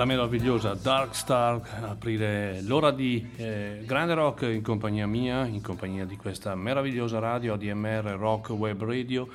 La 0.00 0.06
meravigliosa 0.06 0.72
Dark 0.72 1.14
Star, 1.14 1.60
aprire 1.82 2.62
l'ora 2.62 2.90
di 2.90 3.32
eh, 3.36 3.82
grande 3.84 4.14
rock 4.14 4.48
in 4.50 4.62
compagnia 4.62 5.06
mia, 5.06 5.44
in 5.44 5.60
compagnia 5.60 6.06
di 6.06 6.16
questa 6.16 6.54
meravigliosa 6.54 7.18
radio 7.18 7.52
ADMR 7.52 8.16
Rock 8.16 8.48
Web 8.48 8.82
Radio. 8.82 9.28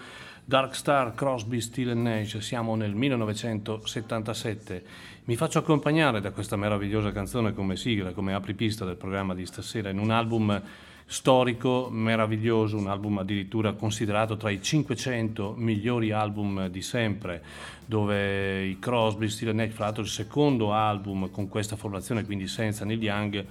Dark 0.44 0.74
Star, 0.74 1.14
Crosby, 1.14 1.62
Steel 1.62 1.96
Nash, 1.96 2.40
siamo 2.40 2.76
nel 2.76 2.96
1977. 2.96 4.84
Mi 5.26 5.36
faccio 5.36 5.60
accompagnare 5.60 6.20
da 6.20 6.32
questa 6.32 6.56
meravigliosa 6.56 7.12
canzone 7.12 7.54
come 7.54 7.76
sigla, 7.76 8.14
come 8.14 8.34
apripista 8.34 8.86
del 8.86 8.96
programma 8.96 9.36
di 9.36 9.46
stasera, 9.46 9.90
in 9.90 10.00
un 10.00 10.10
album 10.10 10.60
storico 11.08 11.88
meraviglioso, 11.92 12.78
un 12.78 12.88
album 12.88 13.20
addirittura 13.20 13.74
considerato 13.74 14.38
tra 14.38 14.50
i 14.50 14.62
500 14.62 15.54
migliori 15.56 16.12
album 16.12 16.68
di 16.68 16.82
sempre, 16.82 17.44
dove 17.86 18.66
i 18.66 18.80
Crosby, 18.80 19.30
Steel 19.30 19.56
Nash, 19.56 19.74
fra 19.74 19.86
l'altro 19.86 20.04
il 20.04 20.10
secondo 20.10 20.74
album 20.74 21.30
con 21.30 21.48
questa 21.48 21.76
formazione, 21.76 22.26
quindi 22.26 22.48
senza 22.48 22.86
Neil 22.86 23.02
Young, 23.02 23.46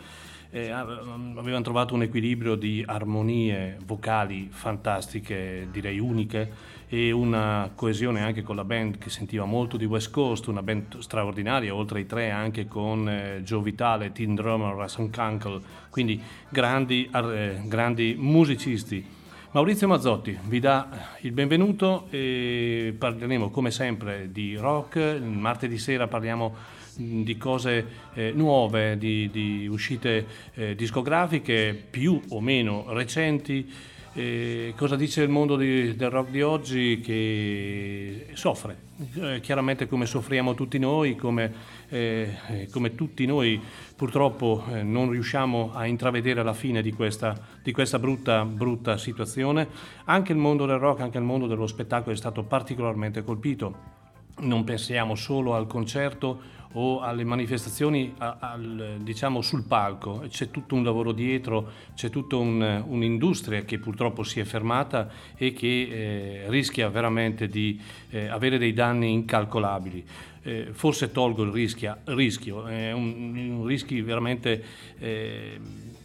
eh, 0.51 0.71
avevano 0.71 1.63
trovato 1.63 1.95
un 1.95 2.03
equilibrio 2.03 2.55
di 2.55 2.83
armonie 2.87 3.77
vocali 3.85 4.49
fantastiche, 4.51 5.67
direi 5.71 5.99
uniche, 5.99 6.73
e 6.95 7.11
una 7.11 7.73
coesione 7.75 8.23
anche 8.23 8.43
con 8.43 8.55
la 8.55 8.63
band 8.63 8.99
che 8.99 9.11
sentiva 9.11 9.45
molto 9.45 9.77
di 9.77 9.85
West 9.85 10.13
Coast, 10.13 10.47
una 10.47 10.63
band 10.63 11.01
straordinaria, 11.01 11.75
oltre 11.75 11.99
ai 11.99 12.07
tre 12.07 12.31
anche 12.31 12.69
con 12.69 13.09
eh, 13.09 13.43
Joe 13.43 13.63
Vitale, 13.63 14.13
Tim 14.13 14.37
Drummer, 14.37 14.77
Russell 14.77 15.11
Kunkel, 15.11 15.61
quindi 15.91 16.23
grandi, 16.49 17.11
eh, 17.13 17.61
grandi 17.65 18.15
musicisti. 18.17 19.05
Maurizio 19.51 19.89
Mazzotti 19.89 20.39
vi 20.45 20.61
dà 20.61 20.89
il 21.23 21.33
benvenuto 21.33 22.07
e 22.11 22.95
parleremo 22.97 23.51
come 23.51 23.73
sempre 23.73 24.31
di 24.31 24.55
rock, 24.55 24.95
il 24.95 25.23
martedì 25.23 25.79
sera 25.79 26.07
parliamo 26.07 26.55
di 26.97 27.37
cose 27.37 27.87
eh, 28.15 28.31
nuove, 28.33 28.97
di, 28.99 29.29
di 29.33 29.67
uscite 29.67 30.27
eh, 30.55 30.75
discografiche 30.77 31.75
più 31.91 32.21
o 32.29 32.41
meno 32.41 32.85
recenti. 32.91 33.93
Eh, 34.17 34.75
cosa 34.77 34.95
dice 34.95 35.23
il 35.23 35.29
mondo 35.29 35.57
di, 35.57 35.97
del 35.97 36.09
rock 36.09 36.31
di 36.31 36.41
oggi 36.41 37.01
che 37.01 38.29
soffre, 38.35 38.77
eh, 39.21 39.41
chiaramente 39.41 39.89
come 39.89 40.07
soffriamo 40.07 40.55
tutti 40.55 40.79
noi, 40.79 41.17
come, 41.17 41.53
eh, 41.89 42.69
come 42.71 42.95
tutti 42.95 43.27
noi 43.27 43.61
purtroppo 43.97 44.63
eh, 44.71 44.85
non 44.85 45.11
riusciamo 45.11 45.73
a 45.75 45.87
intravedere 45.87 46.45
la 46.45 46.53
fine 46.53 46.81
di 46.81 46.93
questa, 46.93 47.37
di 47.61 47.73
questa 47.73 47.99
brutta, 47.99 48.45
brutta 48.45 48.97
situazione. 48.99 49.67
Anche 50.05 50.31
il 50.31 50.39
mondo 50.39 50.65
del 50.65 50.79
rock, 50.79 51.01
anche 51.01 51.19
il 51.19 51.25
mondo 51.25 51.49
dello 51.49 51.67
spettacolo 51.67 52.15
è 52.15 52.17
stato 52.17 52.45
particolarmente 52.45 53.25
colpito. 53.25 54.03
Non 54.43 54.63
pensiamo 54.63 55.17
solo 55.17 55.57
al 55.57 55.67
concerto 55.67 56.41
o 56.75 57.01
alle 57.01 57.25
manifestazioni 57.25 58.15
a, 58.19 58.37
al, 58.41 58.99
diciamo 59.01 59.41
sul 59.43 59.65
palco, 59.65 60.25
c'è 60.29 60.51
tutto 60.51 60.75
un 60.75 60.85
lavoro 60.85 61.13
dietro, 61.13 61.71
c'è 61.95 62.11
tutta 62.11 62.37
un, 62.37 62.85
un'industria 62.87 63.63
che 63.65 63.79
purtroppo 63.79 64.23
si 64.23 64.41
è 64.41 64.45
fermata 64.45 65.11
e 65.37 65.53
che 65.53 65.67
eh, 65.67 66.45
rischia 66.49 66.89
veramente 66.89 67.49
di 67.49 67.81
eh, 68.11 68.27
avere 68.27 68.59
dei 68.59 68.73
danni 68.73 69.13
incalcolabili. 69.13 70.05
Eh, 70.47 70.69
forse 70.73 71.11
tolgo 71.11 71.43
il 71.45 71.53
rischia, 71.53 71.99
rischio, 72.05 72.67
è 72.67 72.93
un, 72.93 73.35
un 73.35 73.65
rischio 73.65 74.05
veramente 74.05 74.63
eh, 74.99 75.59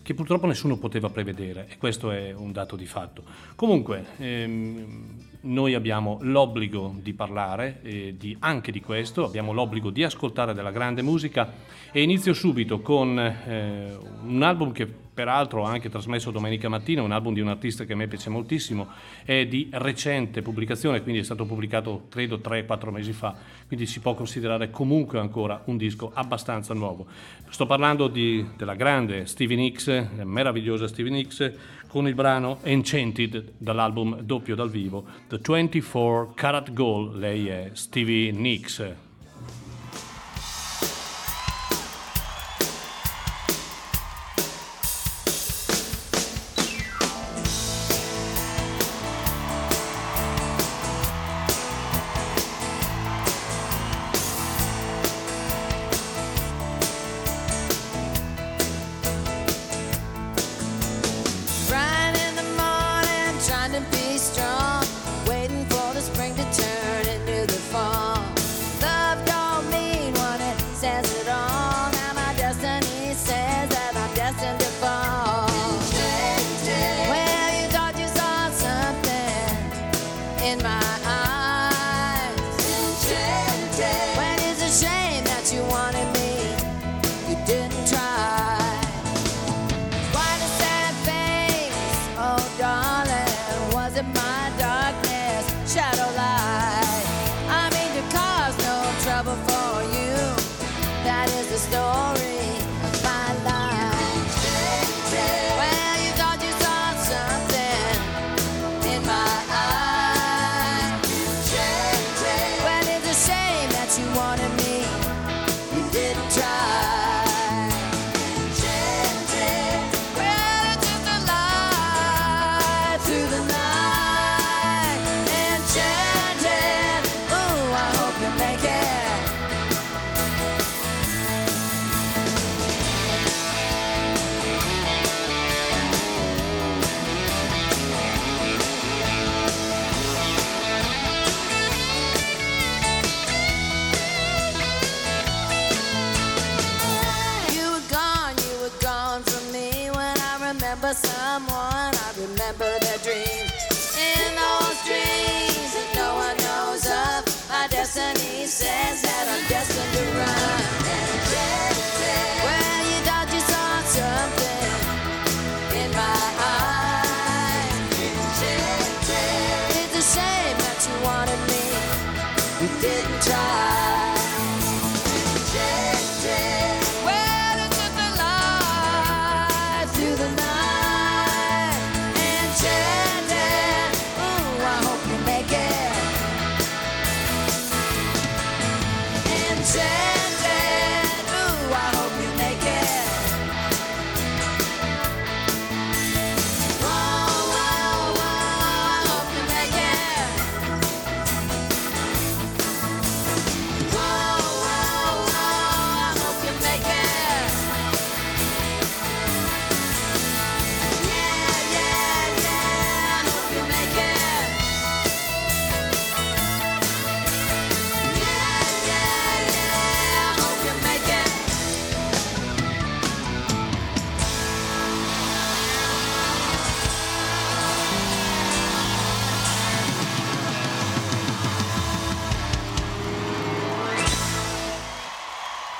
che 0.09 0.15
purtroppo 0.15 0.47
nessuno 0.47 0.77
poteva 0.77 1.11
prevedere 1.11 1.67
e 1.69 1.77
questo 1.77 2.09
è 2.09 2.33
un 2.33 2.51
dato 2.51 2.75
di 2.75 2.87
fatto. 2.87 3.21
Comunque, 3.53 4.07
ehm, 4.17 5.03
noi 5.41 5.75
abbiamo 5.75 6.17
l'obbligo 6.21 6.95
di 6.99 7.13
parlare 7.13 7.79
eh, 7.83 8.15
di, 8.17 8.35
anche 8.39 8.71
di 8.71 8.81
questo, 8.81 9.23
abbiamo 9.23 9.51
l'obbligo 9.53 9.91
di 9.91 10.03
ascoltare 10.03 10.55
della 10.55 10.71
grande 10.71 11.03
musica 11.03 11.53
e 11.91 12.01
inizio 12.01 12.33
subito 12.33 12.81
con 12.81 13.19
eh, 13.19 13.95
un 14.23 14.41
album 14.41 14.71
che 14.71 14.87
peraltro 15.19 15.63
ho 15.63 15.65
anche 15.65 15.89
trasmesso 15.89 16.31
domenica 16.31 16.69
mattina, 16.69 17.01
un 17.01 17.11
album 17.11 17.33
di 17.33 17.41
un 17.41 17.49
artista 17.49 17.83
che 17.83 17.91
a 17.91 17.95
me 17.97 18.07
piace 18.07 18.29
moltissimo, 18.29 18.87
è 19.25 19.45
di 19.47 19.67
recente 19.69 20.41
pubblicazione, 20.41 21.01
quindi 21.01 21.19
è 21.19 21.25
stato 21.25 21.43
pubblicato 21.43 22.05
credo 22.07 22.37
3-4 22.37 22.89
mesi 22.89 23.11
fa, 23.11 23.35
quindi 23.67 23.85
si 23.85 23.99
può 23.99 24.13
considerare 24.13 24.69
comunque 24.69 25.19
ancora 25.19 25.61
un 25.65 25.75
disco 25.75 26.09
abbastanza 26.13 26.73
nuovo. 26.73 27.05
Sto 27.49 27.65
parlando 27.65 28.07
di, 28.07 28.47
della 28.55 28.75
grande 28.75 29.25
Stevie 29.25 29.57
Nicks, 29.57 30.07
meravigliosa 30.23 30.87
Stevie 30.87 31.11
Nicks, 31.11 31.51
con 31.89 32.07
il 32.07 32.13
brano 32.13 32.59
Enchanted 32.63 33.55
dall'album 33.57 34.21
doppio 34.21 34.55
dal 34.55 34.69
vivo, 34.69 35.03
The 35.27 35.39
24 35.45 36.31
Karat 36.33 36.71
Gold, 36.71 37.17
lei 37.17 37.47
è 37.47 37.71
Stevie 37.73 38.31
Nicks. 38.31 39.08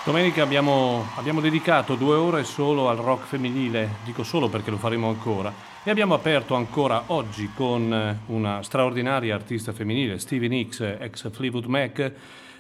Domenica 0.10 0.42
abbiamo, 0.42 1.06
abbiamo 1.18 1.40
dedicato 1.40 1.94
due 1.94 2.16
ore 2.16 2.44
solo 2.44 2.90
al 2.90 2.98
rock 2.98 3.28
femminile, 3.28 3.98
dico 4.04 4.24
solo 4.24 4.50
perché 4.50 4.72
lo 4.72 4.78
faremo 4.78 5.08
ancora, 5.08 5.54
e 5.84 5.92
abbiamo 5.92 6.16
aperto 6.16 6.56
ancora 6.56 7.04
oggi 7.08 7.52
con 7.54 7.94
eh, 7.94 8.18
una 8.34 8.64
straordinaria 8.64 9.36
artista 9.36 9.72
femminile, 9.72 10.18
Stevie 10.18 10.50
Nicks, 10.50 10.80
ex 10.80 11.30
Fleetwood 11.30 11.66
Mac, 11.66 12.12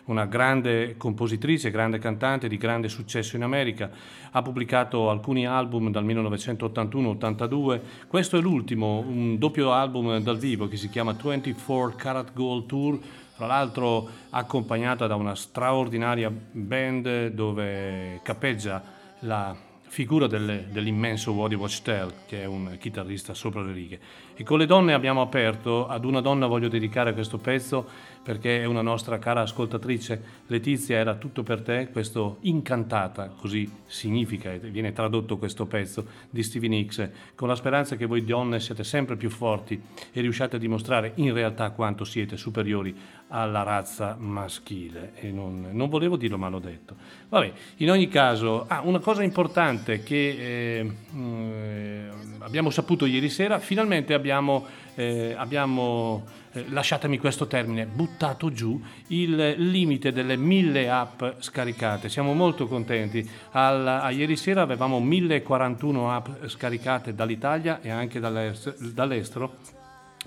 una 0.06 0.26
grande 0.26 0.94
compositrice, 0.96 1.72
grande 1.72 1.98
cantante 1.98 2.48
di 2.48 2.58
grande 2.58 2.88
successo 2.88 3.36
in 3.36 3.42
America, 3.42 3.90
ha 4.30 4.42
pubblicato 4.44 5.10
alcuni 5.10 5.48
album 5.48 5.90
dal 5.90 6.06
1981-82, 6.06 7.80
questo 8.08 8.38
è 8.38 8.42
l'ultimo, 8.42 9.00
un 9.00 9.40
doppio 9.40 9.72
album 9.72 10.20
dal 10.20 10.38
vivo 10.38 10.68
che 10.68 10.78
si 10.78 10.88
chiama 10.88 11.16
24 11.20 11.96
Karat 11.96 12.32
Gold 12.32 12.68
Tour, 12.68 13.00
tra 13.40 13.48
l'altro 13.48 14.06
accompagnata 14.32 15.08
da 15.08 15.16
una 15.16 15.34
straordinaria 15.34 16.30
band 16.30 17.28
dove 17.28 18.20
capeggia 18.22 18.84
la 19.20 19.56
figura 19.88 20.28
del- 20.28 20.66
dell'immenso 20.70 21.32
Woody 21.32 21.56
Wachtel, 21.56 22.14
che 22.28 22.42
è 22.42 22.46
un 22.46 22.76
chitarrista 22.78 23.34
sopra 23.34 23.62
le 23.62 23.72
righe. 23.72 24.00
E 24.36 24.44
con 24.44 24.60
le 24.60 24.66
donne 24.66 24.94
abbiamo 24.94 25.22
aperto, 25.22 25.88
ad 25.88 26.04
una 26.04 26.20
donna 26.20 26.48
voglio 26.48 26.68
dedicare 26.68 27.14
questo 27.14 27.38
pezzo 27.38 27.88
perché 28.30 28.62
è 28.62 28.66
una 28.66 28.84
nostra 28.84 29.18
cara 29.18 29.42
ascoltatrice, 29.42 30.22
Letizia, 30.46 30.98
era 30.98 31.16
tutto 31.16 31.42
per 31.42 31.64
te, 31.64 31.90
questo 31.92 32.38
incantata, 32.42 33.34
così 33.36 33.68
significa 33.88 34.54
e 34.54 34.60
viene 34.60 34.94
tradotto 34.94 35.40
questo 35.40 35.66
pezzo 35.66 36.06
di 36.30 36.44
Stevie 36.44 36.70
Nicks, 36.70 37.10
con 37.34 37.48
la 37.48 37.56
speranza 37.56 37.96
che 37.96 38.06
voi 38.06 38.24
donne 38.24 38.60
siate 38.60 38.84
sempre 38.84 39.16
più 39.16 39.32
forti 39.32 39.82
e 40.12 40.22
riusciate 40.22 40.58
a 40.58 40.60
dimostrare 40.60 41.14
in 41.16 41.34
realtà 41.34 41.72
quanto 41.72 42.04
siete 42.04 42.38
superiori 42.38 42.96
alla 43.30 43.64
razza 43.64 44.16
maschile. 44.20 45.14
Non, 45.32 45.70
non 45.72 45.90
volevo 45.90 46.16
dirlo, 46.16 46.38
ma 46.38 46.50
l'ho 46.50 46.60
detto. 46.60 46.96
Vabbè, 47.30 47.52
in 47.78 47.90
ogni 47.90 48.10
caso, 48.10 48.66
ah, 48.68 48.82
una 48.84 49.00
cosa 49.00 49.24
importante 49.24 50.04
che 50.04 50.78
eh, 50.78 50.96
mm, 51.16 52.10
abbiamo 52.42 52.70
saputo 52.70 53.08
ieri 53.08 53.30
sera, 53.30 53.58
finalmente 53.58 54.14
abbiamo, 54.14 54.68
eh, 54.94 55.34
abbiamo 55.36 56.38
eh, 56.54 56.66
lasciatemi 56.70 57.20
questo 57.20 57.48
termine, 57.48 57.86
buttato 57.86 58.52
giù 58.52 58.82
il 59.08 59.56
limite 59.58 60.12
delle 60.12 60.36
mille 60.36 60.90
app 60.90 61.24
scaricate. 61.40 62.10
Siamo 62.10 62.34
molto 62.34 62.68
contenti. 62.68 63.28
Al- 63.52 63.88
a 63.88 64.10
ieri 64.10 64.36
sera 64.36 64.62
avevamo 64.62 65.00
1041 65.00 66.12
app 66.12 66.46
scaricate 66.46 67.14
dall'Italia 67.14 67.82
e 67.82 67.90
anche 67.90 68.20
dall'est- 68.20 68.92
dall'estero 68.92 69.58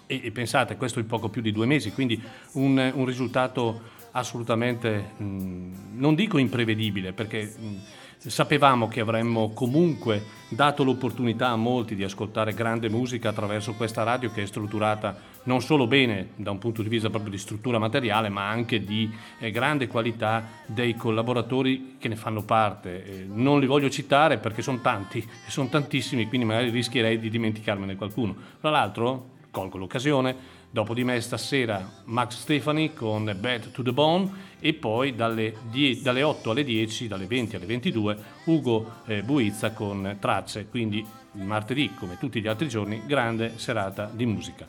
e, 0.07 0.21
e 0.25 0.31
pensate, 0.31 0.77
questo 0.77 0.99
in 0.99 1.07
poco 1.07 1.29
più 1.29 1.43
di 1.43 1.53
due 1.53 1.67
mesi, 1.67 1.93
quindi 1.93 2.21
un, 2.53 2.93
un 2.95 3.05
risultato 3.05 4.01
assolutamente, 4.13 5.13
mh, 5.17 5.97
non 5.97 6.15
dico 6.15 6.39
imprevedibile, 6.39 7.13
perché 7.13 7.45
mh, 7.45 8.29
sapevamo 8.29 8.89
che 8.89 9.01
avremmo 9.01 9.51
comunque 9.53 10.23
dato 10.49 10.85
l'opportunità 10.85 11.49
a 11.49 11.57
molti 11.57 11.95
di 11.95 12.05
ascoltare 12.05 12.55
grande 12.55 12.89
musica 12.89 13.31
attraverso 13.31 13.75
questa 13.75 14.03
radio 14.03 14.31
che 14.31 14.43
è 14.43 14.47
strutturata 14.47 15.32
non 15.45 15.61
solo 15.61 15.87
bene 15.87 16.31
da 16.37 16.51
un 16.51 16.59
punto 16.59 16.83
di 16.83 16.89
vista 16.89 17.11
proprio 17.11 17.31
di 17.31 17.39
struttura 17.39 17.79
materiale, 17.79 18.29
ma 18.29 18.49
anche 18.49 18.85
di 18.85 19.11
eh, 19.39 19.51
grande 19.51 19.87
qualità 19.87 20.47
dei 20.67 20.95
collaboratori 20.95 21.97
che 21.99 22.09
ne 22.09 22.17
fanno 22.17 22.43
parte. 22.43 23.05
Eh, 23.05 23.27
non 23.27 23.61
li 23.61 23.67
voglio 23.67 23.91
citare 23.91 24.39
perché 24.39 24.63
sono 24.63 24.81
tanti, 24.81 25.27
sono 25.49 25.69
tantissimi, 25.69 26.29
quindi 26.29 26.47
magari 26.47 26.71
rischierei 26.71 27.19
di 27.19 27.31
dimenticarmene 27.31 27.97
qualcuno. 27.97 28.35
Tra 28.61 28.71
l'altro, 28.71 29.31
colgo 29.51 29.79
l'occasione, 29.79 30.61
dopo 30.71 30.95
di 30.95 31.05
me 31.05 31.21
stasera 31.21 31.87
Max 32.05 32.39
Stefani 32.39 32.95
con 32.95 33.37
Bad 33.39 33.73
to 33.73 33.83
the 33.83 33.93
Bone 33.93 34.31
e 34.59 34.73
poi 34.73 35.15
dalle, 35.15 35.55
die- 35.71 36.01
dalle 36.01 36.23
8 36.23 36.51
alle 36.51 36.65
10, 36.65 37.09
dalle 37.09 37.27
20 37.27 37.57
alle 37.57 37.67
22 37.67 38.19
Ugo 38.45 38.93
eh, 39.07 39.23
Buizza 39.23 39.73
con 39.73 40.17
Tracce, 40.19 40.67
quindi 40.69 41.05
martedì 41.33 41.93
come 41.95 42.17
tutti 42.19 42.41
gli 42.41 42.47
altri 42.47 42.69
giorni 42.69 43.03
grande 43.07 43.53
serata 43.57 44.11
di 44.13 44.25
musica. 44.25 44.67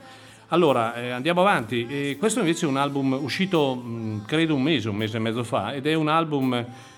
Allora, 0.53 0.93
eh, 0.93 1.09
andiamo 1.09 1.41
avanti. 1.41 1.87
Eh, 1.89 2.15
questo 2.19 2.39
invece 2.39 2.67
è 2.67 2.69
un 2.69 2.77
album 2.77 3.17
uscito, 3.19 3.73
mh, 3.73 4.25
credo, 4.27 4.53
un 4.53 4.61
mese, 4.61 4.87
un 4.87 4.95
mese 4.95 5.17
e 5.17 5.19
mezzo 5.19 5.43
fa, 5.43 5.73
ed 5.73 5.87
è 5.87 5.95
un 5.95 6.07
album, 6.07 6.53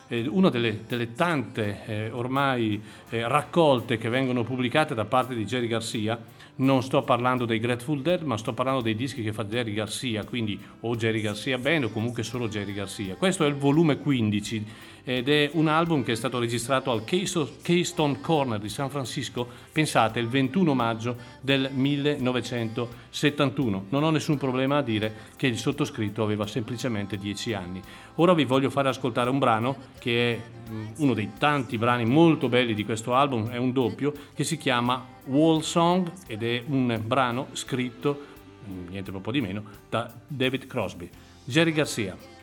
eh, 0.10 0.28
una 0.28 0.50
delle, 0.50 0.82
delle 0.86 1.14
tante 1.14 1.80
eh, 1.86 2.10
ormai 2.10 2.82
eh, 3.10 3.26
raccolte 3.26 3.98
che 3.98 4.10
vengono 4.10 4.44
pubblicate 4.44 4.94
da 4.94 5.06
parte 5.06 5.36
di 5.36 5.46
Jerry 5.46 5.68
Garcia. 5.68 6.20
Non 6.58 6.84
sto 6.84 7.02
parlando 7.04 7.46
dei 7.46 7.60
Grateful 7.60 8.02
Dead, 8.02 8.24
ma 8.24 8.36
sto 8.36 8.52
parlando 8.52 8.82
dei 8.82 8.96
dischi 8.96 9.24
che 9.24 9.32
fa 9.32 9.46
Jerry 9.46 9.74
Garcia, 9.74 10.26
quindi 10.26 10.60
o 10.82 10.94
Jerry 10.98 11.22
Garcia 11.22 11.58
Band 11.58 11.86
o 11.86 11.90
comunque 11.92 12.24
solo 12.24 12.50
Jerry 12.50 12.74
Garcia. 12.74 13.16
Questo 13.16 13.46
è 13.46 13.48
il 13.48 13.56
volume 13.56 14.00
15 14.00 14.66
ed 15.08 15.30
è 15.30 15.52
un 15.54 15.68
album 15.68 16.04
che 16.04 16.14
è 16.14 16.16
stato 16.16 16.40
registrato 16.40 16.90
al 16.92 17.04
Keysto- 17.04 17.58
Keystone 17.62 18.20
Corner 18.22 18.60
di 18.60 18.70
San 18.70 18.90
Francisco, 18.90 19.48
pensate, 19.72 20.20
il 20.20 20.28
21 20.28 20.74
maggio 20.74 21.16
del 21.42 21.70
1971. 21.72 23.86
Non 23.90 24.02
ho 24.02 24.10
nessun 24.10 24.38
problema 24.38 24.78
a 24.78 24.82
dire 24.82 25.14
che 25.36 25.46
il 25.46 25.60
sottoscritto 25.60 26.24
aveva 26.24 26.48
semplicemente 26.48 27.18
10 27.18 27.54
anni. 27.54 27.80
Ora 28.16 28.34
vi 28.34 28.46
voglio 28.46 28.72
fare 28.72 28.90
ascoltare 28.90 29.30
un 29.30 29.38
brano 29.38 29.76
che 30.00 30.34
è 30.34 30.40
mm, 30.72 30.86
uno 30.98 31.14
dei 31.14 31.34
tanti 31.38 31.78
brani 31.78 32.06
molto 32.06 32.50
belli 32.50 32.74
di 32.74 32.84
questo 32.84 33.14
album, 33.14 33.50
è 33.50 33.58
un 33.58 33.72
doppio, 33.72 34.12
che 34.34 34.44
si 34.44 34.58
chiama 34.58 35.06
Wall 35.26 35.60
Song 35.60 36.12
ed 36.26 36.42
è 36.42 36.64
un 36.66 37.00
brano 37.06 37.50
scritto, 37.52 38.20
mm, 38.68 38.88
niente 38.88 39.12
proprio 39.12 39.34
di 39.34 39.42
meno, 39.42 39.64
da 39.88 40.12
David 40.26 40.66
Crosby. 40.66 41.08
Jerry 41.44 41.74
Garcia. 41.74 42.35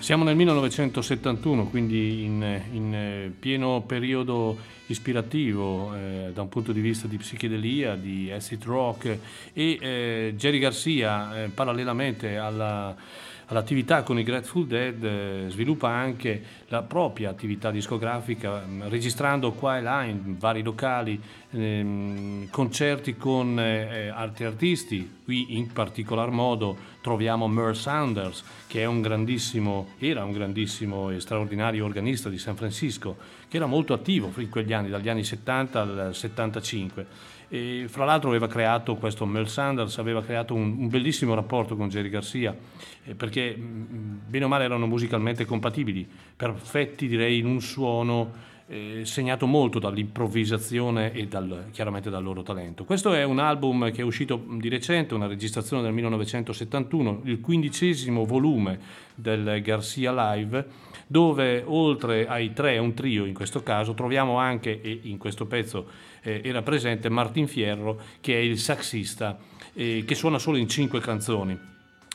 Siamo 0.00 0.24
nel 0.24 0.34
1971, 0.34 1.66
quindi 1.66 2.24
in, 2.24 2.62
in 2.72 2.94
eh, 2.94 3.32
pieno 3.38 3.82
periodo 3.86 4.56
ispirativo 4.86 5.94
eh, 5.94 6.30
da 6.32 6.40
un 6.40 6.48
punto 6.48 6.72
di 6.72 6.80
vista 6.80 7.06
di 7.06 7.18
psichedelia, 7.18 7.96
di 7.96 8.32
acid 8.32 8.64
rock 8.64 9.18
e 9.52 9.78
eh, 9.78 10.34
Jerry 10.38 10.58
Garcia, 10.58 11.44
eh, 11.44 11.48
parallelamente 11.48 12.38
alla 12.38 12.96
all'attività 13.50 14.02
con 14.02 14.18
i 14.18 14.22
Grateful 14.22 14.66
Dead 14.66 15.04
eh, 15.04 15.44
sviluppa 15.48 15.88
anche 15.88 16.42
la 16.68 16.82
propria 16.82 17.30
attività 17.30 17.70
discografica, 17.70 18.60
mh, 18.60 18.88
registrando 18.88 19.52
qua 19.52 19.78
e 19.78 19.82
là 19.82 20.04
in 20.04 20.38
vari 20.38 20.62
locali 20.62 21.20
ehm, 21.50 22.48
concerti 22.50 23.16
con 23.16 23.58
eh, 23.58 24.08
altri 24.08 24.44
artisti. 24.44 25.18
Qui 25.24 25.56
in 25.56 25.72
particolar 25.72 26.30
modo 26.30 26.76
troviamo 27.02 27.48
Merle 27.48 27.74
Sanders, 27.74 28.42
che 28.66 28.84
un 28.84 29.00
era 29.98 30.24
un 30.24 30.32
grandissimo 30.32 31.10
e 31.10 31.20
straordinario 31.20 31.84
organista 31.84 32.28
di 32.28 32.38
San 32.38 32.56
Francisco, 32.56 33.16
che 33.48 33.56
era 33.56 33.66
molto 33.66 33.92
attivo 33.92 34.32
in 34.36 34.48
quegli 34.48 34.72
anni, 34.72 34.90
dagli 34.90 35.08
anni 35.08 35.24
70 35.24 35.80
al 35.80 36.14
75 36.14 37.06
e 37.52 37.86
fra 37.88 38.04
l'altro 38.04 38.28
aveva 38.28 38.46
creato 38.46 38.94
questo 38.94 39.26
Mel 39.26 39.48
Sanders, 39.48 39.98
aveva 39.98 40.22
creato 40.22 40.54
un, 40.54 40.76
un 40.78 40.88
bellissimo 40.88 41.34
rapporto 41.34 41.76
con 41.76 41.88
Jerry 41.88 42.08
Garcia, 42.08 42.56
eh, 43.04 43.14
perché 43.16 43.56
mh, 43.56 44.20
bene 44.28 44.44
o 44.44 44.48
male 44.48 44.64
erano 44.64 44.86
musicalmente 44.86 45.44
compatibili, 45.44 46.08
perfetti 46.36 47.08
direi 47.08 47.38
in 47.38 47.46
un 47.46 47.60
suono 47.60 48.48
eh, 48.68 49.00
segnato 49.04 49.48
molto 49.48 49.80
dall'improvvisazione 49.80 51.12
e 51.12 51.26
dal, 51.26 51.66
chiaramente 51.72 52.08
dal 52.08 52.22
loro 52.22 52.42
talento. 52.42 52.84
Questo 52.84 53.12
è 53.12 53.24
un 53.24 53.40
album 53.40 53.90
che 53.90 54.02
è 54.02 54.04
uscito 54.04 54.40
di 54.58 54.68
recente, 54.68 55.14
una 55.14 55.26
registrazione 55.26 55.82
del 55.82 55.92
1971, 55.92 57.22
il 57.24 57.40
quindicesimo 57.40 58.24
volume 58.24 58.78
del 59.16 59.60
Garcia 59.60 60.12
Live, 60.12 60.66
dove 61.08 61.64
oltre 61.66 62.28
ai 62.28 62.52
tre, 62.52 62.78
un 62.78 62.94
trio 62.94 63.24
in 63.24 63.34
questo 63.34 63.64
caso, 63.64 63.92
troviamo 63.94 64.38
anche, 64.38 64.80
e 64.80 65.00
in 65.02 65.18
questo 65.18 65.46
pezzo 65.46 65.88
eh, 66.22 66.40
era 66.44 66.62
presente 66.62 67.08
Martin 67.08 67.46
Fierro 67.46 68.00
che 68.20 68.34
è 68.34 68.38
il 68.38 68.58
saxista 68.58 69.38
eh, 69.72 70.04
che 70.06 70.14
suona 70.14 70.38
solo 70.38 70.56
in 70.56 70.68
cinque 70.68 71.00
canzoni. 71.00 71.58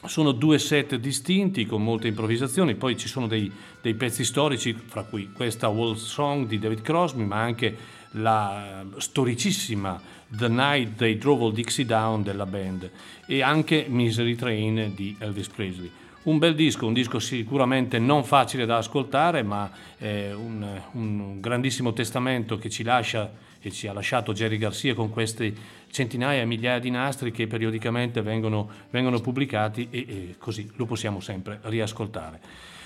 Sono 0.06 0.34
due 0.34 0.60
set 0.60 0.96
distinti 0.96 1.66
con 1.66 1.84
molte 1.84 2.08
improvvisazioni, 2.08 2.76
poi 2.76 2.96
ci 2.96 3.08
sono 3.08 3.26
dei, 3.26 3.52
dei 3.82 3.96
pezzi 3.96 4.24
storici, 4.24 4.74
fra 4.74 5.04
cui 5.04 5.32
questa 5.32 5.68
Wall 5.70 5.96
Song 5.96 6.46
di 6.46 6.60
David 6.60 6.82
Crosby, 6.82 7.24
ma 7.24 7.42
anche 7.42 7.76
la 8.12 8.86
storicissima 8.98 10.00
The 10.28 10.48
Night 10.48 10.96
They 10.96 11.18
Drove 11.18 11.46
All 11.46 11.54
Dixie 11.54 11.86
Down 11.86 12.24
della 12.24 12.46
band 12.46 12.90
e 13.26 13.42
anche 13.42 13.86
Misery 13.88 14.36
Train 14.36 14.94
di 14.96 15.16
Elvis 15.18 15.48
Presley. 15.48 15.92
Un 16.24 16.38
bel 16.40 16.56
disco, 16.56 16.88
un 16.88 16.94
disco 16.94 17.20
sicuramente 17.20 18.00
non 18.00 18.24
facile 18.24 18.66
da 18.66 18.78
ascoltare, 18.78 19.44
ma 19.44 19.70
un, 20.00 20.82
un 20.92 21.40
grandissimo 21.40 21.94
testamento 21.94 22.58
che 22.58 22.70
ci 22.70 22.84
lascia 22.84 23.32
che 23.66 23.72
ci 23.72 23.88
ha 23.88 23.94
lasciato 23.94 24.32
Jerry 24.32 24.58
Garcia 24.58 24.94
con 24.94 25.10
queste 25.10 25.52
centinaia 25.90 26.44
e 26.44 26.46
migliaia 26.46 26.78
di 26.78 26.92
nastri 26.92 27.32
che 27.32 27.48
periodicamente 27.48 28.22
vengono, 28.22 28.70
vengono 28.92 29.20
pubblicati 29.20 29.88
e, 29.90 30.06
e 30.08 30.36
così 30.38 30.70
lo 30.76 30.86
possiamo 30.86 31.20
sempre 31.20 31.58
riascoltare. 31.64 32.40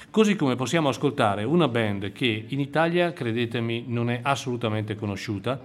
Così 0.09 0.37
come 0.37 0.55
possiamo 0.55 0.87
ascoltare 0.87 1.43
una 1.43 1.67
band 1.67 2.13
che 2.13 2.45
in 2.47 2.61
Italia, 2.61 3.11
credetemi, 3.11 3.83
non 3.87 4.09
è 4.09 4.21
assolutamente 4.23 4.95
conosciuta 4.95 5.59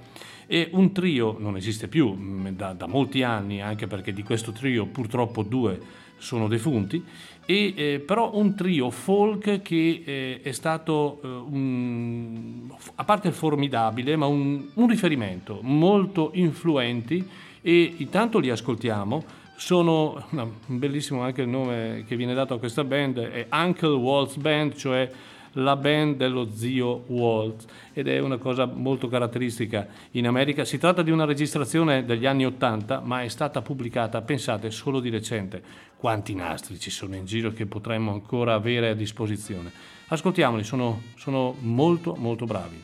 e 0.49 0.71
un 0.73 0.93
trio 0.93 1.37
non 1.39 1.57
esiste 1.57 1.87
più 1.87 2.13
mm, 2.13 2.49
da, 2.49 2.73
da 2.73 2.89
molti 2.89 3.23
anni, 3.23 3.63
anche 3.63 3.87
perché 3.87 4.13
di 4.13 4.25
questo 4.25 4.51
trio 4.51 4.87
purtroppo 4.87 5.45
due 5.45 5.81
sono 6.17 6.49
defunti, 6.49 7.05
e, 7.47 7.75
eh, 7.77 7.99
però 8.01 8.35
un 8.35 8.55
trio 8.55 8.91
folk 8.91 9.61
che 9.61 10.03
eh, 10.05 10.41
è 10.43 10.53
stato, 10.53 11.21
eh, 11.23 11.27
un, 11.29 12.73
a 12.95 13.05
parte 13.05 13.31
formidabile, 13.33 14.17
ma 14.17 14.27
un, 14.27 14.67
un, 14.75 14.89
riferimento, 14.89 15.59
molto 15.63 16.31
influenti 16.35 17.27
e 17.61 17.95
intanto 17.99 18.39
li 18.39 18.51
ascoltiamo. 18.51 19.43
Sono, 19.57 20.25
no, 20.31 20.55
bellissimo 20.67 21.23
anche 21.23 21.43
il 21.43 21.49
nome 21.49 22.05
che 22.09 22.17
viene 22.17 22.35
dato 22.35 22.55
a 22.55 22.59
questa 22.59 22.83
band, 22.83 23.19
è 23.19 23.47
Uncle 23.51 23.95
Waltz 23.95 24.37
Band, 24.37 24.75
cioè 24.75 25.11
la 25.55 25.77
band 25.77 26.17
dello 26.17 26.49
zio 26.53 27.05
Walt 27.07 27.65
ed 27.93 28.09
è 28.09 28.19
una 28.19 28.39
cosa 28.39 28.65
molto 28.67 29.09
caratteristica 29.09 29.87
in 30.13 30.27
America. 30.27 30.65
Si 30.65 30.79
tratta 30.79 31.03
di 31.03 31.11
una 31.11 31.25
registrazione 31.25 32.05
degli 32.05 32.27
anni 32.27 32.45
80 32.47 33.01
ma 33.01 33.23
è 33.23 33.29
stata 33.29 33.63
pubblicata, 33.63 34.23
pensate, 34.23 34.71
solo 34.71 35.01
di 35.01 35.11
recente. 35.11 35.63
Quanti 36.05 36.35
nastri 36.35 36.79
ci 36.79 36.91
sono 36.91 37.17
in 37.17 37.25
giro 37.25 37.51
che 37.51 37.65
potremmo 37.65 38.13
ancora 38.13 38.53
avere 38.53 38.91
a 38.91 38.95
disposizione? 38.95 39.73
Ascoltiamoli, 40.09 40.63
sono, 40.63 41.01
sono 41.17 41.57
molto 41.61 42.15
molto 42.15 42.45
bravi. 42.45 42.79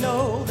Know 0.00 0.49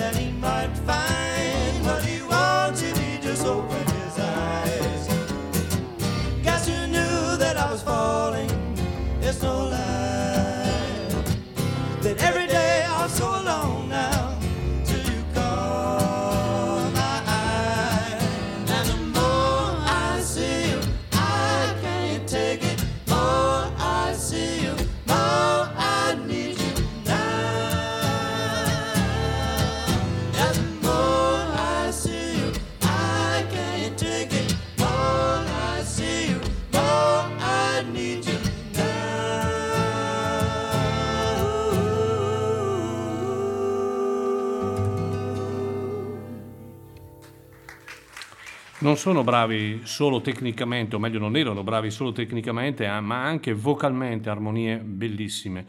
Non 48.89 48.97
sono 48.97 49.23
bravi 49.23 49.81
solo 49.83 50.19
tecnicamente, 50.19 50.95
o 50.95 50.99
meglio 50.99 51.19
non 51.19 51.37
erano 51.37 51.61
bravi 51.61 51.91
solo 51.91 52.11
tecnicamente, 52.11 52.87
ah, 52.87 52.99
ma 53.01 53.23
anche 53.23 53.53
vocalmente, 53.53 54.31
armonie 54.31 54.77
bellissime. 54.77 55.63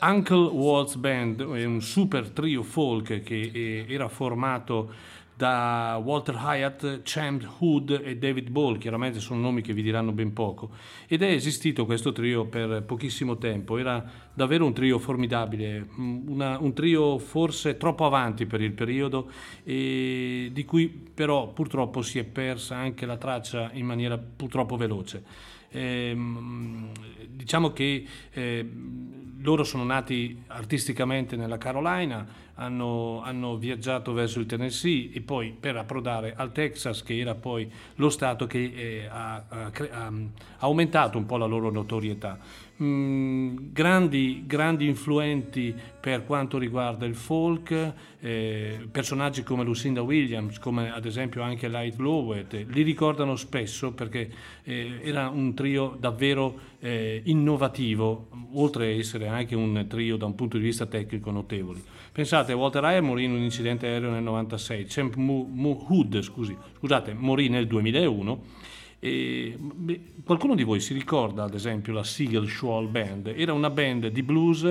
Uncle 0.00 0.48
Waltz 0.48 0.94
Band 0.94 1.42
è 1.52 1.64
un 1.66 1.82
super 1.82 2.30
trio 2.30 2.62
folk 2.62 3.22
che 3.22 3.50
eh, 3.52 3.84
era 3.86 4.08
formato 4.08 4.94
da 5.36 6.00
Walter 6.02 6.36
Hyatt, 6.40 7.00
Champ 7.02 7.44
Hood 7.58 8.00
e 8.04 8.16
David 8.16 8.50
Ball, 8.50 8.78
chiaramente 8.78 9.18
sono 9.18 9.40
nomi 9.40 9.62
che 9.62 9.72
vi 9.72 9.82
diranno 9.82 10.12
ben 10.12 10.32
poco, 10.32 10.70
ed 11.06 11.22
è 11.22 11.28
esistito 11.28 11.86
questo 11.86 12.12
trio 12.12 12.44
per 12.44 12.82
pochissimo 12.84 13.36
tempo, 13.36 13.76
era 13.78 14.04
davvero 14.32 14.64
un 14.64 14.72
trio 14.72 14.98
formidabile, 14.98 15.86
mm, 15.98 16.28
una- 16.28 16.58
un 16.58 16.72
trio 16.72 17.18
forse 17.18 17.76
troppo 17.76 18.04
avanti 18.06 18.46
per 18.46 18.60
il 18.60 18.72
periodo 18.72 19.30
di 19.64 20.64
cui 20.66 20.88
però 20.88 21.48
purtroppo 21.48 22.02
si 22.02 22.18
è 22.18 22.24
persa 22.24 22.76
anche 22.76 23.06
la 23.06 23.16
traccia 23.16 23.70
in 23.72 23.86
maniera 23.86 24.18
purtroppo 24.18 24.76
veloce. 24.76 25.52
Ehm, 25.74 26.90
diciamo 27.28 27.72
che 27.72 28.06
eh, 28.32 28.70
loro 29.40 29.64
sono 29.64 29.84
nati 29.84 30.42
artisticamente 30.46 31.36
nella 31.36 31.58
Carolina, 31.58 32.26
hanno, 32.54 33.20
hanno 33.22 33.56
viaggiato 33.56 34.12
verso 34.12 34.38
il 34.38 34.46
Tennessee 34.46 35.10
e 35.12 35.20
poi 35.20 35.54
per 35.58 35.76
approdare 35.76 36.34
al 36.36 36.52
Texas, 36.52 37.02
che 37.02 37.18
era 37.18 37.34
poi 37.34 37.70
lo 37.96 38.08
stato 38.08 38.46
che 38.46 38.72
eh, 38.74 39.06
ha, 39.06 39.44
ha 39.48 39.70
ha- 39.90 40.06
ha 40.06 40.12
aumentato 40.58 41.18
un 41.18 41.26
po' 41.26 41.36
la 41.36 41.46
loro 41.46 41.70
notorietà. 41.70 42.38
Mm, 42.82 43.70
grandi, 43.70 44.42
grandi 44.46 44.88
influenti 44.88 45.72
per 46.00 46.24
quanto 46.24 46.58
riguarda 46.58 47.06
il 47.06 47.14
folk, 47.14 47.92
eh, 48.18 48.88
personaggi 48.90 49.44
come 49.44 49.62
Lucinda 49.62 50.02
Williams, 50.02 50.58
come 50.58 50.92
ad 50.92 51.04
esempio 51.06 51.42
anche 51.42 51.68
Light 51.68 51.94
Blowett, 51.94 52.66
li 52.66 52.82
ricordano 52.82 53.36
spesso 53.36 53.92
perché 53.92 54.28
eh, 54.64 54.98
era 55.04 55.28
un 55.28 55.54
trio 55.54 55.96
davvero 56.00 56.58
eh, 56.80 57.22
innovativo, 57.26 58.26
oltre 58.54 58.86
a 58.86 58.96
essere 58.96 59.28
anche 59.28 59.54
un 59.54 59.86
trio 59.88 60.16
da 60.16 60.26
un 60.26 60.34
punto 60.34 60.58
di 60.58 60.64
vista 60.64 60.86
tecnico 60.86 61.30
notevole. 61.30 61.80
Pensate, 62.10 62.54
Walter 62.54 62.82
Ryan 62.82 63.04
morì 63.04 63.24
in 63.24 63.32
un 63.34 63.42
incidente 63.42 63.86
aereo 63.86 64.10
nel 64.10 64.22
96, 64.24 64.86
Champ 64.88 65.14
Mu- 65.14 65.48
Mu- 65.48 65.86
Hood, 65.88 66.20
scusi, 66.22 66.56
scusate, 66.78 67.14
morì 67.14 67.48
nel 67.48 67.68
2001 67.68 68.42
e, 69.04 69.58
beh, 69.58 70.00
qualcuno 70.24 70.54
di 70.54 70.62
voi 70.62 70.80
si 70.80 70.94
ricorda 70.94 71.44
ad 71.44 71.52
esempio 71.52 71.92
la 71.92 72.04
Siegel 72.04 72.48
Schwall 72.48 72.90
Band? 72.90 73.26
Era 73.36 73.52
una 73.52 73.68
band 73.68 74.06
di 74.06 74.22
blues, 74.22 74.62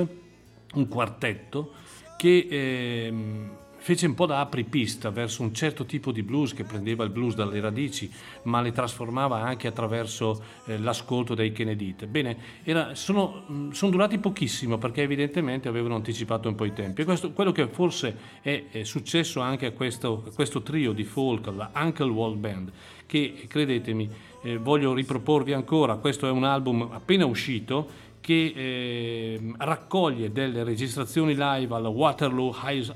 un 0.74 0.88
quartetto, 0.88 1.74
che 2.17 2.48
ehm, 2.50 3.50
fece 3.78 4.08
un 4.08 4.15
po' 4.15 4.26
da 4.26 4.39
apripista 4.39 5.12
verso 5.12 5.43
un 5.43 5.54
certo 5.54 5.86
tipo 5.86 6.12
di 6.12 6.24
blues 6.24 6.56
che 6.56 6.63
prendeva 6.63 7.04
il 7.04 7.12
blues 7.12 7.36
dalle 7.36 7.60
radici, 7.60 8.10
ma 8.43 8.60
le 8.60 8.72
trasformava 8.72 9.39
anche 9.39 9.67
attraverso 9.67 10.43
eh, 10.65 10.80
l'ascolto 10.80 11.36
dei 11.36 11.52
Kennedy. 11.52 11.93
Bene, 12.08 12.38
era- 12.63 12.96
sono, 12.96 13.43
mh, 13.46 13.69
sono 13.69 13.91
durati 13.91 14.17
pochissimo 14.17 14.80
perché 14.80 15.04
evidentemente 15.04 15.67
avevano 15.67 15.93
anticipato 15.93 16.50
un 16.50 16.56
po' 16.56 16.65
i 16.65 16.74
tempi. 16.74 17.02
E 17.02 17.06
questo, 17.06 17.34
quello 17.34 17.52
che 17.52 17.67
forse 17.67 18.17
è, 18.41 18.63
è 18.72 18.84
successo 18.84 19.41
anche 19.41 19.67
a 19.67 19.72
questo, 19.74 20.24
a 20.26 20.32
questo 20.34 20.63
trio 20.63 20.91
di 20.91 21.04
folk, 21.04 21.46
la 21.56 21.69
Uncle 21.76 22.10
Wall 22.10 22.39
Band, 22.39 22.72
che 23.13 23.45
credetemi, 23.47 24.10
eh, 24.41 24.58
voglio 24.58 24.91
riproporvi 24.91 25.54
ancora, 25.54 25.97
questo 25.97 26.26
è 26.26 26.32
un 26.32 26.43
album 26.43 26.89
appena 26.91 27.28
uscito 27.28 28.02
che 28.19 28.54
ehm, 28.56 29.54
raccoglie 29.60 30.32
delle 30.32 30.63
registrazioni 30.63 31.36
live 31.36 31.76
al 31.76 31.86
Waterloo 31.86 32.56
Ice, 32.69 32.95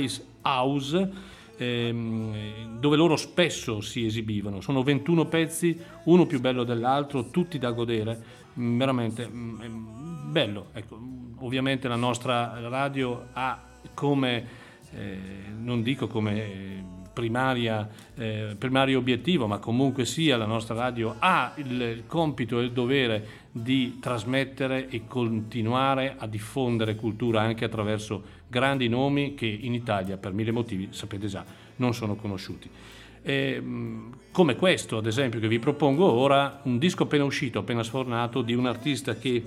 Ice 0.00 0.24
House 0.42 1.12
ehm, 1.56 2.78
dove 2.78 2.96
loro 2.96 3.16
spesso 3.16 3.80
si 3.80 4.04
esibivano. 4.04 4.60
Sono 4.60 4.82
21 4.82 5.24
pezzi, 5.24 5.80
uno 6.04 6.26
più 6.26 6.40
bello 6.40 6.64
dell'altro, 6.64 7.30
tutti 7.30 7.58
da 7.58 7.70
godere, 7.70 8.22
mm, 8.58 8.76
veramente 8.76 9.26
mm, 9.26 9.60
è 9.62 9.68
bello. 9.68 10.66
Ecco, 10.74 11.00
ovviamente 11.38 11.88
la 11.88 11.96
nostra 11.96 12.60
radio 12.68 13.28
ha 13.32 13.58
come, 13.94 14.46
eh, 14.92 15.18
non 15.58 15.82
dico 15.82 16.06
come 16.06 16.36
eh, 16.36 16.96
primaria, 17.18 17.88
eh, 18.14 18.54
primario 18.56 18.98
obiettivo, 18.98 19.48
ma 19.48 19.58
comunque 19.58 20.04
sia 20.04 20.36
la 20.36 20.46
nostra 20.46 20.76
radio 20.76 21.16
ha 21.18 21.52
il, 21.56 22.04
compito 22.06 22.60
e 22.60 22.62
il 22.62 22.70
dovere 22.70 23.46
di 23.50 23.98
trasmettere 23.98 24.88
e 24.88 25.08
continuare 25.08 26.14
a 26.16 26.28
diffondere 26.28 26.94
cultura 26.94 27.40
anche 27.40 27.64
attraverso 27.64 28.22
grandi 28.46 28.88
nomi 28.88 29.34
che 29.34 29.46
in 29.46 29.74
Italia 29.74 30.16
per 30.16 30.32
mille 30.32 30.52
motivi, 30.52 30.90
sapete 30.90 31.26
già, 31.26 31.44
non 31.76 31.92
sono 31.92 32.14
conosciuti. 32.14 32.70
E, 33.20 33.62
come 34.30 34.54
questo, 34.54 34.98
ad 34.98 35.06
esempio, 35.06 35.40
che 35.40 35.48
vi 35.48 35.58
propongo 35.58 36.08
ora, 36.08 36.60
un 36.62 36.78
disco 36.78 37.02
appena 37.02 37.24
uscito, 37.24 37.58
appena 37.58 37.82
sfornato, 37.82 38.42
di 38.42 38.54
un 38.54 38.66
artista 38.66 39.16
che 39.16 39.42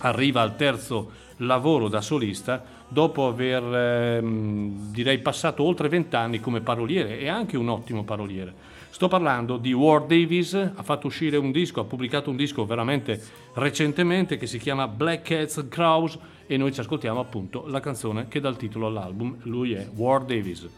arriva 0.00 0.40
al 0.40 0.56
terzo 0.56 1.10
lavoro 1.38 1.88
da 1.88 2.00
solista 2.00 2.62
dopo 2.88 3.26
aver 3.26 3.62
ehm, 3.62 4.90
direi 4.90 5.18
passato 5.18 5.62
oltre 5.62 5.88
vent'anni 5.88 6.40
come 6.40 6.60
paroliere 6.60 7.18
e 7.18 7.28
anche 7.28 7.56
un 7.56 7.68
ottimo 7.68 8.04
paroliere. 8.04 8.72
Sto 8.90 9.08
parlando 9.08 9.56
di 9.56 9.72
Ward 9.72 10.06
Davis, 10.06 10.54
ha 10.54 10.82
fatto 10.84 11.08
uscire 11.08 11.36
un 11.36 11.50
disco, 11.50 11.80
ha 11.80 11.84
pubblicato 11.84 12.30
un 12.30 12.36
disco 12.36 12.64
veramente 12.64 13.20
recentemente 13.54 14.36
che 14.36 14.46
si 14.46 14.58
chiama 14.58 14.86
Black 14.86 15.22
Cats 15.22 15.66
Crows 15.68 16.16
e 16.46 16.56
noi 16.56 16.72
ci 16.72 16.80
ascoltiamo 16.80 17.18
appunto 17.18 17.64
la 17.66 17.80
canzone 17.80 18.28
che 18.28 18.38
dà 18.38 18.48
il 18.48 18.56
titolo 18.56 18.86
all'album, 18.86 19.38
lui 19.42 19.72
è 19.72 19.88
Ward 19.96 20.28
Davis. 20.28 20.68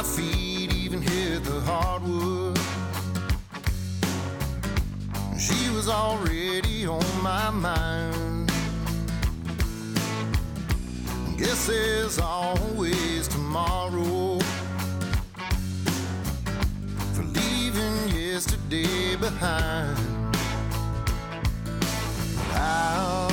My 0.00 0.06
feet 0.06 0.72
even 0.72 1.02
hit 1.02 1.44
the 1.44 1.60
hardwood. 1.60 2.58
She 5.38 5.68
was 5.76 5.90
already 5.90 6.86
on 6.86 7.04
my 7.22 7.50
mind. 7.50 8.50
Guess 11.36 11.66
there's 11.66 12.18
always 12.18 13.28
tomorrow 13.28 14.38
for 17.12 17.24
leaving 17.38 18.08
yesterday 18.08 19.16
behind. 19.16 19.98
I'll 22.54 23.28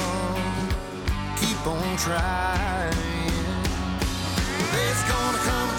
keep 1.37 1.65
on 1.65 1.95
trying. 1.95 2.93
There's 4.73 5.03
gonna 5.03 5.37
come 5.49 5.76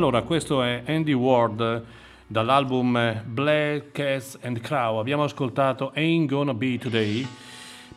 Allora, 0.00 0.22
questo 0.22 0.62
è 0.62 0.82
Andy 0.86 1.12
Ward 1.12 1.84
dall'album 2.26 3.22
Black 3.26 3.90
Cats 3.92 4.38
and 4.40 4.58
Crow. 4.60 4.96
Abbiamo 4.96 5.24
ascoltato 5.24 5.92
Ain't 5.94 6.26
Gonna 6.26 6.54
Be 6.54 6.78
Today. 6.78 7.26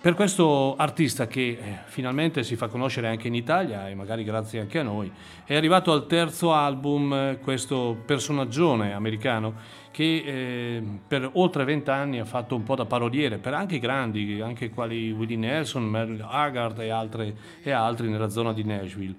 Per 0.02 0.14
questo 0.14 0.76
artista 0.76 1.28
che 1.28 1.42
eh, 1.52 1.58
finalmente 1.86 2.44
si 2.44 2.58
fa 2.58 2.68
conoscere 2.68 3.08
anche 3.08 3.30
in 3.30 3.36
Italia 3.36 3.88
e 3.88 3.96
magari 3.96 4.26
grazie 4.26 4.60
anche 4.60 4.80
a 4.80 4.84
noi, 4.84 5.10
è 5.46 5.56
arrivato 5.56 5.94
al 5.94 6.06
terzo 6.06 6.52
album 6.52 7.14
eh, 7.14 7.40
questo 7.42 7.96
personaggione 8.06 8.92
americano 8.92 9.54
che 9.94 10.24
eh, 10.26 10.84
per 11.08 11.30
oltre 11.34 11.64
vent'anni 11.66 12.20
ha 12.20 12.26
fatto 12.26 12.56
un 12.56 12.64
po' 12.64 12.74
da 12.74 12.86
paroliere 12.86 13.38
per 13.38 13.54
anche 13.54 13.76
i 13.76 13.80
grandi, 13.80 14.42
anche 14.42 14.72
quali 14.72 15.12
Willie 15.12 15.38
Nelson, 15.38 15.84
Merle 15.84 16.26
Haggard 16.28 16.80
e, 16.80 16.90
altre- 16.90 17.36
e 17.62 17.70
altri 17.70 18.10
nella 18.10 18.28
zona 18.28 18.54
di 18.54 18.64
Nashville. 18.64 19.14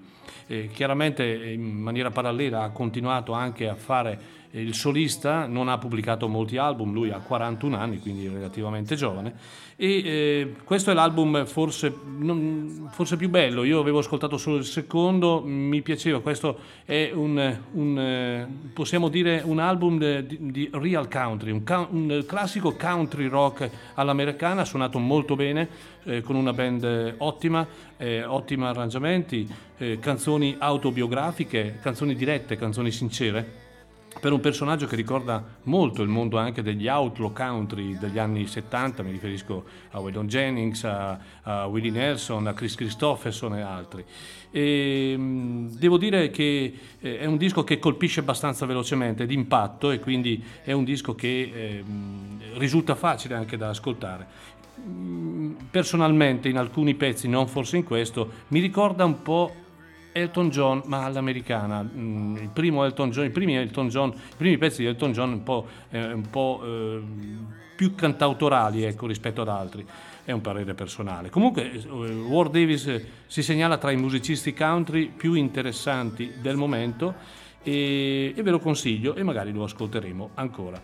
Eh, 0.47 0.69
chiaramente 0.73 1.23
in 1.25 1.63
maniera 1.63 2.11
parallela 2.11 2.63
ha 2.63 2.69
continuato 2.71 3.31
anche 3.31 3.69
a 3.69 3.75
fare 3.75 4.19
eh, 4.51 4.61
il 4.61 4.73
solista, 4.73 5.45
non 5.47 5.67
ha 5.69 5.77
pubblicato 5.77 6.27
molti 6.27 6.57
album, 6.57 6.93
lui 6.93 7.09
ha 7.11 7.19
41 7.19 7.77
anni, 7.77 7.99
quindi 7.99 8.27
relativamente 8.27 8.95
giovane, 8.95 9.33
e 9.75 9.87
eh, 10.05 10.53
questo 10.63 10.91
è 10.91 10.93
l'album 10.93 11.45
forse, 11.45 11.93
non- 12.17 12.87
forse 12.91 13.17
più 13.17 13.29
bello, 13.29 13.63
io 13.65 13.79
avevo 13.79 13.99
ascoltato 13.99 14.37
solo 14.37 14.55
il 14.55 14.63
secondo, 14.63 15.41
mi 15.43 15.81
piaceva, 15.81 16.21
questo 16.21 16.59
è 16.85 17.11
un, 17.13 17.57
un, 17.73 17.99
eh, 17.99 18.47
possiamo 18.73 19.09
dire 19.09 19.41
un 19.43 19.59
album 19.59 19.97
de- 19.97 20.25
di, 20.25 20.64
real 20.73 21.07
country, 21.07 21.51
un, 21.51 21.63
cou- 21.63 21.87
un 21.91 22.23
classico 22.27 22.75
country 22.75 23.27
rock 23.27 23.69
all'americana, 23.95 24.65
suonato 24.65 24.99
molto 24.99 25.35
bene, 25.35 25.67
eh, 26.03 26.21
con 26.21 26.35
una 26.35 26.53
band 26.53 27.15
ottima, 27.17 27.65
eh, 27.97 28.23
ottimi 28.23 28.65
arrangiamenti, 28.65 29.47
eh, 29.77 29.99
canzoni 29.99 30.55
autobiografiche, 30.57 31.79
canzoni 31.81 32.15
dirette, 32.15 32.55
canzoni 32.55 32.91
sincere 32.91 33.64
per 34.19 34.31
un 34.31 34.39
personaggio 34.39 34.87
che 34.87 34.95
ricorda 34.95 35.43
molto 35.63 36.01
il 36.01 36.07
mondo 36.07 36.37
anche 36.37 36.61
degli 36.61 36.87
outlaw 36.87 37.33
country 37.33 37.97
degli 37.97 38.17
anni 38.17 38.47
70, 38.47 39.03
mi 39.03 39.11
riferisco 39.11 39.63
a 39.91 39.99
Waylon 39.99 40.27
Jennings, 40.27 40.83
a, 40.83 41.19
a 41.43 41.65
Willie 41.67 41.91
Nelson, 41.91 42.47
a 42.47 42.53
Chris 42.53 42.75
Christopherson 42.75 43.55
e 43.55 43.61
altri. 43.61 44.03
E, 44.51 45.15
mh, 45.17 45.77
devo 45.77 45.97
dire 45.97 46.29
che 46.29 46.73
eh, 46.99 47.19
è 47.19 47.25
un 47.25 47.37
disco 47.37 47.63
che 47.63 47.77
colpisce 47.77 48.21
abbastanza 48.21 48.65
velocemente, 48.65 49.25
d'impatto, 49.25 49.91
e 49.91 49.99
quindi 49.99 50.43
è 50.63 50.71
un 50.71 50.83
disco 50.85 51.13
che 51.13 51.51
eh, 51.53 51.83
risulta 52.53 52.95
facile 52.95 53.35
anche 53.35 53.57
da 53.57 53.69
ascoltare. 53.69 54.27
Mm, 54.79 55.53
Personalmente 55.69 56.47
in 56.47 56.57
alcuni 56.57 56.95
pezzi, 56.95 57.27
non 57.27 57.47
forse 57.47 57.77
in 57.77 57.83
questo, 57.83 58.31
mi 58.47 58.59
ricorda 58.59 59.03
un 59.03 59.21
po' 59.21 59.63
Elton 60.17 60.49
John, 60.49 60.81
ma 60.85 61.03
all'americana. 61.03 61.83
Mm, 61.83 62.37
Il 62.37 62.49
primo 62.49 62.85
Elton 62.85 63.09
John, 63.09 63.25
i 63.25 63.31
primi 63.31 63.57
Elton 63.57 63.89
John, 63.89 64.11
i 64.11 64.35
primi 64.37 64.57
pezzi 64.57 64.81
di 64.81 64.87
Elton 64.87 65.11
John 65.11 65.33
un 65.33 65.43
po', 65.43 65.67
eh, 65.89 66.13
un 66.13 66.29
po', 66.29 66.61
eh, 66.63 67.01
più 67.75 67.95
cantautorali 67.95 68.83
ecco, 68.83 69.07
rispetto 69.07 69.41
ad 69.41 69.49
altri. 69.49 69.85
È 70.23 70.31
un 70.31 70.39
parere 70.39 70.73
personale. 70.73 71.29
Comunque, 71.29 71.69
eh, 71.69 71.87
Ward 71.89 72.53
Davis 72.53 72.87
eh, 72.87 73.05
si 73.27 73.43
segnala 73.43 73.77
tra 73.77 73.91
i 73.91 73.97
musicisti 73.97 74.53
country 74.53 75.09
più 75.09 75.33
interessanti 75.33 76.35
del 76.41 76.55
momento 76.55 77.13
e, 77.61 78.33
e 78.33 78.41
ve 78.41 78.51
lo 78.51 78.59
consiglio 78.59 79.15
e 79.15 79.23
magari 79.23 79.51
lo 79.51 79.65
ascolteremo 79.65 80.29
ancora. 80.35 80.81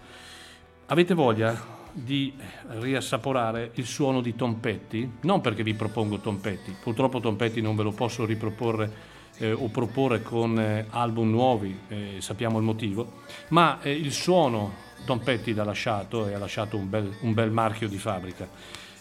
Avete 0.87 1.13
voglia 1.13 1.79
di 1.93 2.33
riassaporare 2.79 3.71
il 3.75 3.85
suono 3.85 4.19
di 4.19 4.35
Tom 4.35 4.55
Petty? 4.55 5.09
Non 5.21 5.39
perché 5.39 5.63
vi 5.63 5.73
propongo 5.73 6.17
Tom 6.17 6.35
Petty, 6.35 6.75
purtroppo 6.83 7.21
Tom 7.21 7.37
Petty 7.37 7.61
non 7.61 7.77
ve 7.77 7.83
lo 7.83 7.91
posso 7.91 8.25
riproporre 8.25 9.19
eh, 9.37 9.51
o 9.51 9.67
proporre 9.69 10.21
con 10.21 10.59
eh, 10.59 10.85
album 10.89 11.29
nuovi, 11.29 11.77
eh, 11.87 12.15
sappiamo 12.19 12.57
il 12.57 12.63
motivo, 12.63 13.19
ma 13.49 13.81
eh, 13.81 13.91
il 13.91 14.11
suono 14.11 14.73
Tom 15.05 15.19
Petty 15.19 15.53
l'ha 15.53 15.63
lasciato 15.63 16.27
e 16.27 16.33
ha 16.33 16.37
lasciato 16.37 16.77
un 16.77 16.89
bel, 16.89 17.17
un 17.21 17.33
bel 17.33 17.51
marchio 17.51 17.87
di 17.87 17.97
fabbrica. 17.97 18.47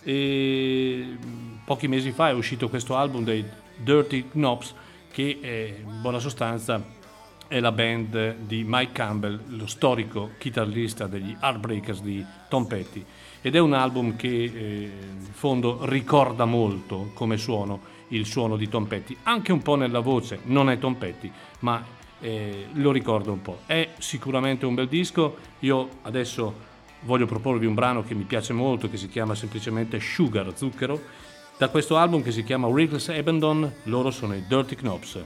E, 0.03 1.17
mh, 1.19 1.61
pochi 1.65 1.89
mesi 1.89 2.11
fa 2.13 2.31
è 2.31 2.33
uscito 2.33 2.69
questo 2.69 2.97
album 2.97 3.25
dei 3.25 3.45
Dirty 3.77 4.29
Knobs 4.31 4.75
che 5.13 5.39
eh, 5.41 5.83
in 5.85 6.01
buona 6.01 6.19
sostanza 6.19 6.99
è 7.47 7.59
la 7.59 7.73
band 7.73 8.37
di 8.47 8.63
Mike 8.65 8.93
Campbell, 8.93 9.41
lo 9.49 9.67
storico 9.67 10.31
chitarrista 10.39 11.09
degli 11.09 11.37
Heartbreakers 11.41 12.01
di 12.01 12.25
Tom 12.49 12.65
Petty. 12.67 13.05
Ed 13.43 13.57
è 13.57 13.59
un 13.59 13.73
album 13.73 14.15
che 14.15 14.29
eh, 14.29 14.83
in 14.85 15.33
fondo 15.33 15.85
ricorda 15.87 16.45
molto 16.45 17.11
come 17.13 17.37
suono 17.37 17.81
il 18.11 18.27
suono 18.27 18.57
di 18.57 18.69
Tom 18.69 18.87
Petty, 18.87 19.17
anche 19.25 19.53
un 19.53 19.63
po' 19.63 19.75
nella 19.75 20.01
voce, 20.01 20.41
non 20.45 20.71
è 20.71 20.79
Tom 20.79 20.95
Petty, 20.95 21.31
ma 21.61 21.85
eh, 22.21 22.67
lo 22.75 22.93
ricordo 22.93 23.33
un 23.33 23.43
po'. 23.43 23.61
È 23.67 23.91
sicuramente 23.99 24.67
un 24.67 24.75
bel 24.75 24.89
disco, 24.89 25.37
io 25.61 25.89
adesso 26.03 26.69
voglio 27.03 27.27
proporvi 27.27 27.67
un 27.67 27.75
brano 27.75 28.03
che 28.03 28.15
mi 28.15 28.25
piace 28.25 28.53
molto, 28.53 28.89
che 28.91 28.97
si 28.97 29.09
chiama 29.09 29.35
semplicemente 29.35 30.01
Sugar, 30.01 30.53
zucchero, 30.55 31.01
da 31.57 31.69
questo 31.69 31.97
album 31.97 32.23
che 32.23 32.33
si 32.33 32.43
chiama 32.43 32.69
Reckless 32.73 33.09
Abandon, 33.09 33.71
loro 33.85 34.11
sono 34.11 34.35
i 34.35 34.45
Dirty 34.47 34.75
Knobs. 34.77 35.25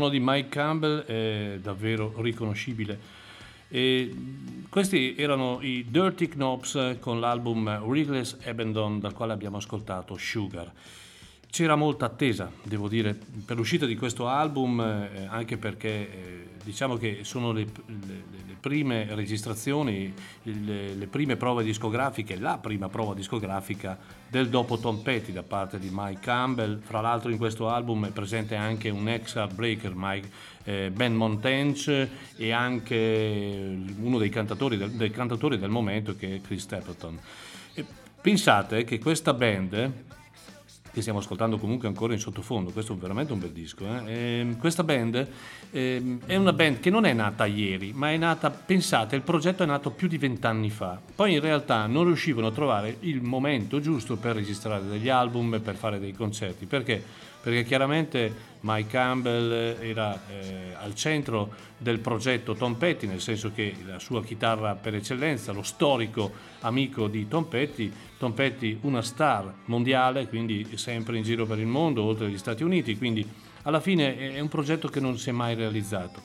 Suono 0.00 0.08
di 0.08 0.20
Mike 0.22 0.48
Campbell 0.48 1.04
è 1.04 1.58
davvero 1.60 2.14
riconoscibile. 2.22 2.98
E 3.68 4.14
questi 4.70 5.14
erano 5.14 5.58
i 5.60 5.84
Dirty 5.90 6.26
Knobs 6.26 6.96
con 7.00 7.20
l'album 7.20 7.86
Reckless 7.86 8.38
Abandon 8.46 8.98
dal 8.98 9.12
quale 9.12 9.34
abbiamo 9.34 9.58
ascoltato 9.58 10.16
Sugar. 10.16 10.72
C'era 11.50 11.74
molta 11.74 12.06
attesa, 12.06 12.50
devo 12.62 12.88
dire, 12.88 13.18
per 13.44 13.56
l'uscita 13.56 13.84
di 13.84 13.96
questo 13.96 14.28
album, 14.28 14.80
eh, 14.80 15.26
anche 15.28 15.56
perché 15.56 15.88
eh, 15.88 16.48
diciamo 16.62 16.96
che 16.96 17.20
sono 17.22 17.50
le, 17.50 17.66
le- 17.86 18.38
le 18.46 18.56
prime 18.60 19.06
registrazioni, 19.14 20.14
le, 20.42 20.94
le 20.94 21.06
prime 21.06 21.36
prove 21.36 21.64
discografiche, 21.64 22.38
la 22.38 22.58
prima 22.58 22.88
prova 22.88 23.14
discografica 23.14 23.98
del 24.28 24.48
dopo 24.48 24.78
Tom 24.78 24.98
Petty 24.98 25.32
da 25.32 25.42
parte 25.42 25.78
di 25.78 25.88
Mike 25.90 26.20
Campbell. 26.20 26.78
Fra 26.80 27.00
l'altro 27.00 27.30
in 27.30 27.38
questo 27.38 27.68
album 27.68 28.06
è 28.06 28.10
presente 28.10 28.54
anche 28.54 28.88
un 28.90 29.08
ex 29.08 29.34
heartbreaker, 29.34 29.92
Mike, 29.94 30.30
eh, 30.64 30.90
Ben 30.94 31.16
Montench 31.16 32.08
e 32.36 32.52
anche 32.52 33.76
uno 33.98 34.18
dei 34.18 34.28
cantatori 34.28 34.76
del, 34.76 34.90
dei 34.92 35.10
cantatori 35.10 35.58
del 35.58 35.70
momento 35.70 36.14
che 36.14 36.36
è 36.36 36.40
Chris 36.40 36.62
Stapleton. 36.62 37.18
E 37.74 37.84
pensate 38.20 38.84
che 38.84 38.98
questa 38.98 39.32
band 39.32 39.92
che 40.92 41.00
stiamo 41.00 41.20
ascoltando 41.20 41.58
comunque 41.58 41.88
ancora 41.88 42.12
in 42.12 42.18
sottofondo, 42.18 42.70
questo 42.70 42.94
è 42.94 42.96
veramente 42.96 43.32
un 43.32 43.38
bel 43.38 43.52
disco. 43.52 43.84
eh. 43.84 44.38
Ehm, 44.40 44.56
questa 44.58 44.82
band 44.82 45.28
ehm, 45.70 46.20
è 46.26 46.36
una 46.36 46.52
band 46.52 46.80
che 46.80 46.90
non 46.90 47.04
è 47.04 47.12
nata 47.12 47.46
ieri, 47.46 47.92
ma 47.94 48.10
è 48.10 48.16
nata, 48.16 48.50
pensate, 48.50 49.16
il 49.16 49.22
progetto 49.22 49.62
è 49.62 49.66
nato 49.66 49.90
più 49.90 50.08
di 50.08 50.18
vent'anni 50.18 50.70
fa. 50.70 51.00
Poi 51.14 51.34
in 51.34 51.40
realtà 51.40 51.86
non 51.86 52.04
riuscivano 52.04 52.48
a 52.48 52.52
trovare 52.52 52.96
il 53.00 53.22
momento 53.22 53.80
giusto 53.80 54.16
per 54.16 54.34
registrare 54.34 54.84
degli 54.86 55.08
album 55.08 55.54
e 55.54 55.60
per 55.60 55.76
fare 55.76 55.98
dei 55.98 56.12
concerti. 56.12 56.66
Perché? 56.66 57.28
Perché 57.42 57.64
chiaramente 57.64 58.48
Mike 58.60 58.90
Campbell 58.90 59.78
era 59.80 60.20
eh, 60.28 60.74
al 60.78 60.94
centro 60.94 61.50
del 61.78 61.98
progetto 61.98 62.54
Tom 62.54 62.74
Petty, 62.74 63.06
nel 63.06 63.20
senso 63.20 63.52
che 63.54 63.74
la 63.86 63.98
sua 63.98 64.22
chitarra 64.22 64.74
per 64.74 64.94
eccellenza, 64.94 65.52
lo 65.52 65.62
storico 65.62 66.30
amico 66.60 67.08
di 67.08 67.26
Tom 67.26 67.44
Petty, 67.44 67.90
Tom 68.18 68.32
Petty 68.32 68.78
una 68.82 69.00
star 69.00 69.52
mondiale, 69.66 70.28
quindi 70.28 70.68
sempre 70.74 71.16
in 71.16 71.22
giro 71.22 71.46
per 71.46 71.58
il 71.58 71.66
mondo, 71.66 72.02
oltre 72.02 72.26
agli 72.26 72.36
Stati 72.38 72.62
Uniti, 72.62 72.98
quindi 72.98 73.26
alla 73.62 73.80
fine 73.80 74.16
è 74.16 74.40
un 74.40 74.48
progetto 74.48 74.88
che 74.88 75.00
non 75.00 75.16
si 75.18 75.30
è 75.30 75.32
mai 75.32 75.54
realizzato. 75.54 76.20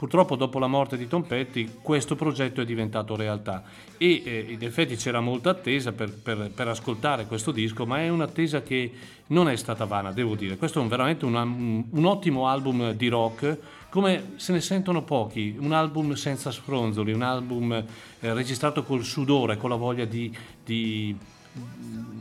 Purtroppo 0.00 0.34
dopo 0.34 0.58
la 0.58 0.66
morte 0.66 0.96
di 0.96 1.06
Tom 1.06 1.24
Petty 1.24 1.68
questo 1.82 2.16
progetto 2.16 2.62
è 2.62 2.64
diventato 2.64 3.16
realtà 3.16 3.62
e 3.98 4.22
eh, 4.24 4.46
in 4.48 4.62
effetti 4.64 4.96
c'era 4.96 5.20
molta 5.20 5.50
attesa 5.50 5.92
per, 5.92 6.10
per- 6.10 6.50
per 6.54 6.68
ascoltare 6.68 7.26
questo 7.26 7.50
disco, 7.50 7.84
ma 7.84 7.98
è 7.98 8.08
un'attesa 8.08 8.62
che 8.62 8.90
non 9.26 9.50
è 9.50 9.56
stata 9.56 9.84
vana, 9.84 10.10
devo 10.10 10.36
dire. 10.36 10.56
Questo 10.56 10.78
è 10.78 10.82
un- 10.82 10.88
veramente 10.88 11.26
una- 11.26 11.42
un, 11.42 12.04
ottimo 12.06 12.48
album 12.48 12.92
di 12.92 13.08
rock, 13.08 13.58
come 13.90 14.32
se 14.36 14.54
ne 14.54 14.62
sentono 14.62 15.02
pochi, 15.02 15.54
un 15.58 15.72
album 15.72 16.14
senza 16.14 16.50
sfronzoli, 16.50 17.12
un 17.12 17.20
album 17.20 17.70
eh, 17.72 17.84
registrato 18.32 18.82
col 18.84 19.04
sudore, 19.04 19.58
con 19.58 19.68
la 19.68 19.76
voglia 19.76 20.06
di- 20.06 20.34
di 20.64 21.14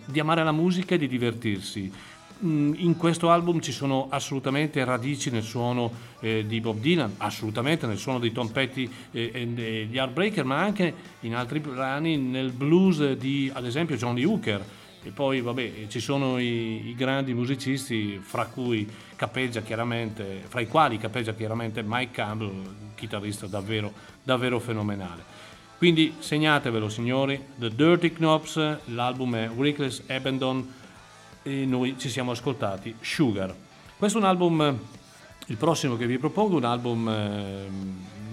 di 0.06 0.20
amare 0.20 0.44
la 0.44 0.52
musica 0.52 0.96
e 0.96 0.98
di 0.98 1.08
divertirsi. 1.08 1.92
Mm, 2.42 2.74
In 2.78 2.96
questo 2.96 3.30
album 3.30 3.60
ci 3.60 3.74
sono 3.74 4.08
assolutamente 4.10 4.82
radici 4.86 5.30
nel 5.30 5.44
suono 5.44 5.92
eh, 6.22 6.46
di 6.48 6.62
Bob 6.62 6.80
Dylan, 6.80 7.16
assolutamente 7.18 7.86
nel 7.86 7.98
suono 7.98 8.20
di 8.20 8.32
Tom 8.32 8.48
Petty 8.48 8.90
e, 9.12 9.32
e 9.34 9.48
degli 9.48 9.98
Heartbreaker, 9.98 10.46
ma 10.46 10.60
anche 10.60 10.94
in 11.22 11.36
altri 11.36 11.60
brani 11.60 12.16
nel 12.16 12.52
blues 12.52 13.14
di, 13.14 13.52
ad 13.54 13.66
esempio, 13.66 13.98
John 13.98 14.16
Lee 14.16 14.24
Hooker. 14.24 14.64
E 15.04 15.12
poi, 15.12 15.42
vabbè, 15.42 15.88
ci 15.88 16.00
sono 16.00 16.40
i, 16.40 16.88
i 16.90 16.96
grandi 16.96 17.34
musicisti, 17.34 18.20
fra 18.22 18.46
cui 18.46 18.88
capeggia 19.18 19.62
chiaramente, 19.62 20.44
fra 20.48 20.62
i 20.62 20.68
quali 20.68 20.98
capeggia 20.98 21.34
chiaramente 21.34 21.84
Mike 21.86 22.12
Campbell, 22.12 22.52
chitarrista 22.96 23.48
davvero, 23.48 23.92
davvero 24.24 24.60
fenomenale. 24.60 25.24
Quindi 25.78 26.16
segnatevelo 26.20 26.90
signori, 26.90 27.42
The 27.56 27.74
Dirty 27.74 28.12
Knobs, 28.12 28.78
l'album 28.88 29.36
è 29.36 29.50
Reckless 29.58 30.04
Abandon 30.08 30.74
e 31.44 31.66
noi 31.66 31.96
ci 31.98 32.10
siamo 32.10 32.32
ascoltati 32.32 32.96
Sugar. 33.00 33.56
Questo 33.98 34.18
è 34.18 34.22
un 34.22 34.28
album, 34.28 34.80
il 35.48 35.58
prossimo 35.58 35.98
che 35.98 36.08
vi 36.08 36.18
propongo, 36.18 36.58
un 36.58 36.64
album 36.64 37.08
eh, 37.10 37.68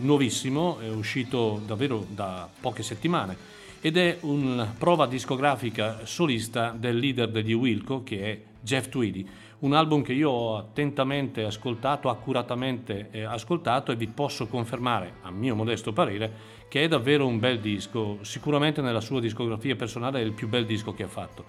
nuovissimo, 0.01 0.79
è 0.81 0.89
uscito 0.91 1.61
davvero 1.65 2.07
da 2.09 2.49
poche 2.61 2.83
settimane 2.83 3.55
ed 3.81 3.97
è 3.97 4.19
una 4.23 4.73
prova 4.77 5.07
discografica 5.07 6.05
solista 6.05 6.75
del 6.77 6.97
leader 6.97 7.31
degli 7.31 7.53
Wilco 7.53 8.03
che 8.03 8.21
è 8.21 8.41
Jeff 8.61 8.89
Tweedy. 8.89 9.27
Un 9.59 9.73
album 9.73 10.03
che 10.03 10.13
io 10.13 10.31
ho 10.31 10.57
attentamente 10.59 11.43
ascoltato, 11.45 12.11
accuratamente 12.11 13.09
eh, 13.11 13.23
ascoltato 13.23 13.91
e 13.91 13.97
vi 13.97 14.07
posso 14.07 14.49
confermare, 14.49 15.15
a 15.23 15.31
mio 15.31 15.55
modesto 15.55 15.93
parere, 15.93 16.31
che 16.69 16.83
è 16.83 16.89
davvero 16.89 17.27
un 17.27 17.39
bel 17.39 17.61
disco. 17.61 18.19
Sicuramente 18.23 18.83
nella 18.83 19.01
sua 19.01 19.21
discografia 19.21 19.77
personale 19.77 20.21
è 20.21 20.25
il 20.25 20.33
più 20.33 20.49
bel 20.49 20.67
disco 20.67 20.93
che 20.93 21.05
ha 21.05 21.09
fatto. 21.09 21.45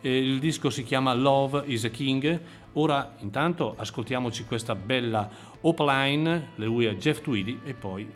Eh, 0.00 0.18
Il 0.18 0.38
disco 0.38 0.70
si 0.70 0.82
chiama 0.82 1.12
Love 1.14 1.64
is 1.66 1.84
a 1.84 1.90
King. 1.90 2.40
Ora, 2.74 3.14
intanto, 3.18 3.74
ascoltiamoci 3.76 4.44
questa 4.44 4.74
bella 4.74 5.28
Opaline, 5.62 6.50
lui 6.56 6.86
è 6.86 6.94
Jeff 6.94 7.20
Tweedy, 7.20 7.60
e 7.64 7.74
poi 7.74 8.10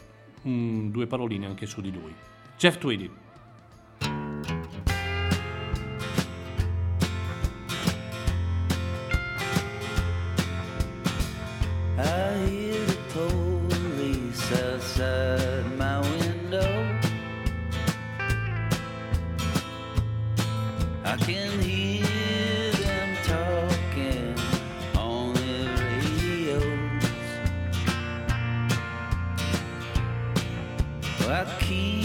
mm, 0.46 0.90
due 0.90 1.06
paroline 1.06 1.46
anche 1.46 1.66
su 1.66 1.80
di 1.80 1.92
lui. 1.92 2.14
Jeff 2.56 2.78
Tweedy. 2.78 3.10
I 11.96 12.33
I 31.26 31.44
keep 31.58 32.03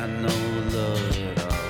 got 0.00 0.08
no 0.08 0.28
love 0.76 1.18
at 1.28 1.38
all. 1.44 1.60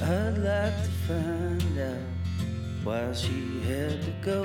I'd 0.00 0.38
like 0.38 0.76
to 0.84 0.90
find 1.08 1.78
out 1.90 2.06
why 2.84 3.12
she 3.12 3.36
had 3.68 3.96
to 4.02 4.12
go. 4.22 4.38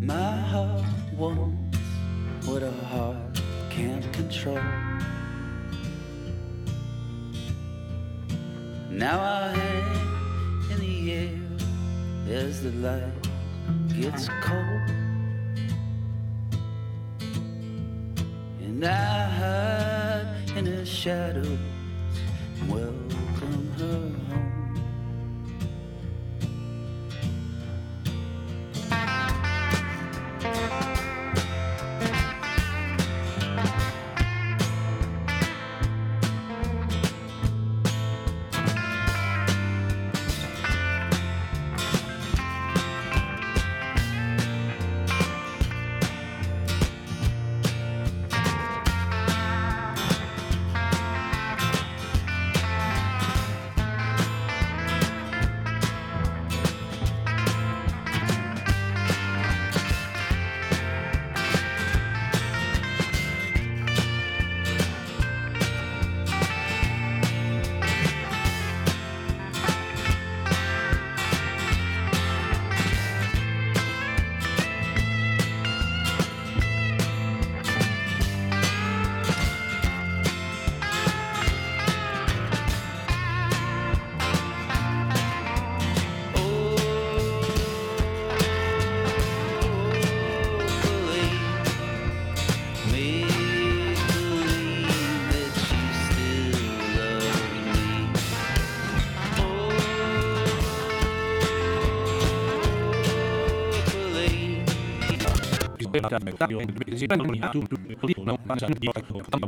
My 0.00 0.36
heart 0.52 0.84
wants 1.18 1.78
what 2.46 2.62
a 2.62 2.72
heart 2.92 3.42
can't 3.68 4.10
control. 4.14 4.64
Now 8.90 9.20
I 9.20 9.48
hang 9.58 10.70
in 10.72 10.78
the 10.80 11.12
air 11.12 11.44
as 12.44 12.62
the 12.62 12.70
light 12.86 13.13
gets 14.04 14.28
cold. 14.42 14.90
And 18.60 18.84
I 18.84 19.24
hide 19.38 20.58
in 20.58 20.64
the 20.66 20.84
shadows 20.84 21.73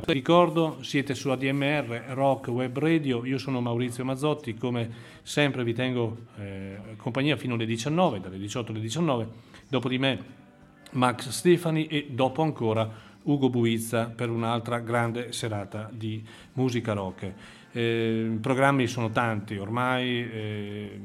Ricordo, 0.06 0.78
siete 0.82 1.14
su 1.14 1.30
ADMR 1.30 2.04
Rock 2.10 2.48
Web 2.48 2.78
Radio, 2.78 3.24
io 3.24 3.38
sono 3.38 3.60
Maurizio 3.60 4.04
Mazzotti, 4.04 4.54
come 4.54 4.88
sempre 5.22 5.64
vi 5.64 5.72
tengo 5.72 6.16
eh, 6.38 6.78
compagnia 6.96 7.36
fino 7.36 7.54
alle 7.54 7.66
19, 7.66 8.20
dalle 8.20 8.38
18 8.38 8.70
alle 8.70 8.80
19, 8.80 9.28
dopo 9.68 9.88
di 9.88 9.98
me 9.98 10.24
Max 10.92 11.30
Stefani 11.30 11.86
e 11.88 12.08
dopo 12.10 12.42
ancora 12.42 12.88
Ugo 13.22 13.50
Buizza 13.50 14.04
per 14.14 14.30
un'altra 14.30 14.78
grande 14.78 15.32
serata 15.32 15.90
di 15.92 16.24
musica 16.52 16.92
rock. 16.92 17.32
Eh, 17.72 18.30
I 18.34 18.38
programmi 18.38 18.86
sono 18.86 19.10
tanti, 19.10 19.56
ormai 19.56 20.30
eh, 20.30 21.00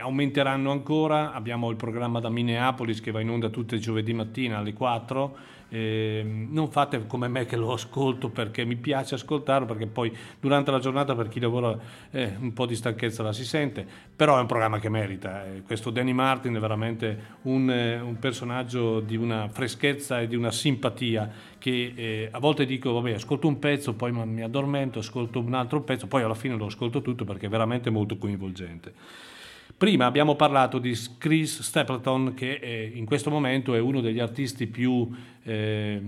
aumenteranno 0.00 0.70
ancora, 0.70 1.32
abbiamo 1.32 1.70
il 1.70 1.76
programma 1.76 2.20
da 2.20 2.28
Minneapolis 2.28 3.00
che 3.00 3.10
va 3.10 3.20
in 3.20 3.30
onda 3.30 3.48
tutti 3.48 3.74
i 3.74 3.80
giovedì 3.80 4.12
mattina 4.12 4.58
alle 4.58 4.72
4, 4.72 5.36
eh, 5.70 6.22
non 6.24 6.70
fate 6.70 7.06
come 7.06 7.28
me 7.28 7.46
che 7.46 7.56
lo 7.56 7.72
ascolto 7.72 8.28
perché 8.28 8.64
mi 8.64 8.76
piace 8.76 9.14
ascoltarlo, 9.14 9.66
perché 9.66 9.86
poi 9.86 10.14
durante 10.38 10.70
la 10.70 10.80
giornata 10.80 11.14
per 11.14 11.28
chi 11.28 11.38
lavora 11.40 11.78
eh, 12.10 12.34
un 12.38 12.52
po' 12.52 12.66
di 12.66 12.74
stanchezza 12.74 13.22
la 13.22 13.32
si 13.32 13.44
sente, 13.44 13.86
però 14.14 14.36
è 14.36 14.40
un 14.40 14.46
programma 14.46 14.78
che 14.78 14.88
merita. 14.88 15.46
Eh. 15.46 15.62
Questo 15.62 15.90
Danny 15.90 16.12
Martin 16.12 16.54
è 16.56 16.58
veramente 16.58 17.36
un, 17.42 17.70
eh, 17.70 18.00
un, 18.00 18.18
personaggio 18.18 19.00
di 19.00 19.16
una 19.16 19.48
freschezza 19.48 20.20
e 20.20 20.26
di 20.26 20.34
una 20.34 20.50
simpatia 20.50 21.30
che 21.58 21.92
eh, 21.94 22.28
a 22.30 22.38
volte 22.40 22.66
dico, 22.66 22.92
vabbè, 22.92 23.12
ascolto 23.12 23.46
un 23.46 23.58
pezzo, 23.58 23.94
poi 23.94 24.12
mi 24.12 24.42
addormento, 24.42 24.98
ascolto 24.98 25.38
un 25.38 25.54
altro 25.54 25.82
pezzo, 25.82 26.08
poi 26.08 26.22
alla 26.22 26.34
fine 26.34 26.56
lo 26.56 26.66
ascolto 26.66 27.00
tutto 27.00 27.24
perché 27.24 27.46
è 27.46 27.48
veramente 27.48 27.90
molto 27.90 28.18
coinvolgente. 28.18 29.28
Prima 29.76 30.06
abbiamo 30.06 30.34
parlato 30.34 30.78
di 30.78 30.96
Chris 31.18 31.60
Stapleton 31.62 32.34
che 32.34 32.58
è, 32.58 32.90
in 32.94 33.04
questo 33.04 33.30
momento 33.30 33.74
è 33.74 33.80
uno 33.80 34.00
degli 34.00 34.18
artisti 34.18 34.66
più 34.66 35.08
eh, 35.42 36.00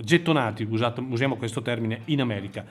gettonati, 0.00 0.66
usato, 0.68 1.04
usiamo 1.08 1.36
questo 1.36 1.62
termine, 1.62 2.02
in 2.06 2.20
America. 2.20 2.64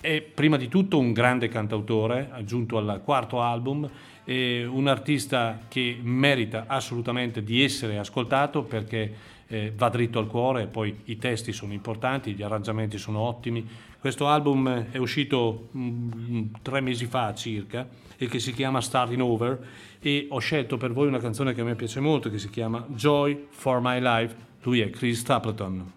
È 0.00 0.20
prima 0.20 0.56
di 0.56 0.68
tutto 0.68 0.98
un 0.98 1.12
grande 1.12 1.48
cantautore, 1.48 2.28
aggiunto 2.32 2.78
al 2.78 3.00
quarto 3.04 3.40
album, 3.40 3.88
un 4.26 4.86
artista 4.88 5.60
che 5.68 5.98
merita 6.02 6.64
assolutamente 6.66 7.42
di 7.42 7.62
essere 7.62 7.98
ascoltato 7.98 8.62
perché 8.62 9.14
eh, 9.46 9.72
va 9.76 9.88
dritto 9.88 10.18
al 10.18 10.26
cuore, 10.26 10.66
poi 10.66 10.94
i 11.04 11.16
testi 11.16 11.52
sono 11.52 11.72
importanti, 11.72 12.34
gli 12.34 12.42
arrangiamenti 12.42 12.98
sono 12.98 13.20
ottimi. 13.20 13.66
Questo 13.98 14.26
album 14.26 14.90
è 14.90 14.96
uscito 14.98 15.68
mh, 15.70 15.80
mm, 15.80 16.42
tre 16.62 16.80
mesi 16.80 17.06
fa 17.06 17.34
circa 17.34 17.86
e 18.18 18.28
che 18.28 18.38
si 18.38 18.52
chiama 18.52 18.80
Starting 18.80 19.20
Over 19.20 19.66
e 20.00 20.26
ho 20.30 20.38
scelto 20.38 20.76
per 20.76 20.92
voi 20.92 21.06
una 21.06 21.18
canzone 21.18 21.54
che 21.54 21.60
a 21.60 21.64
me 21.64 21.74
piace 21.74 22.00
molto 22.00 22.30
che 22.30 22.38
si 22.38 22.50
chiama 22.50 22.84
Joy 22.88 23.46
for 23.50 23.80
My 23.80 24.00
Life, 24.00 24.34
lui 24.62 24.80
è 24.80 24.90
Chris 24.90 25.20
Stapleton. 25.20 25.92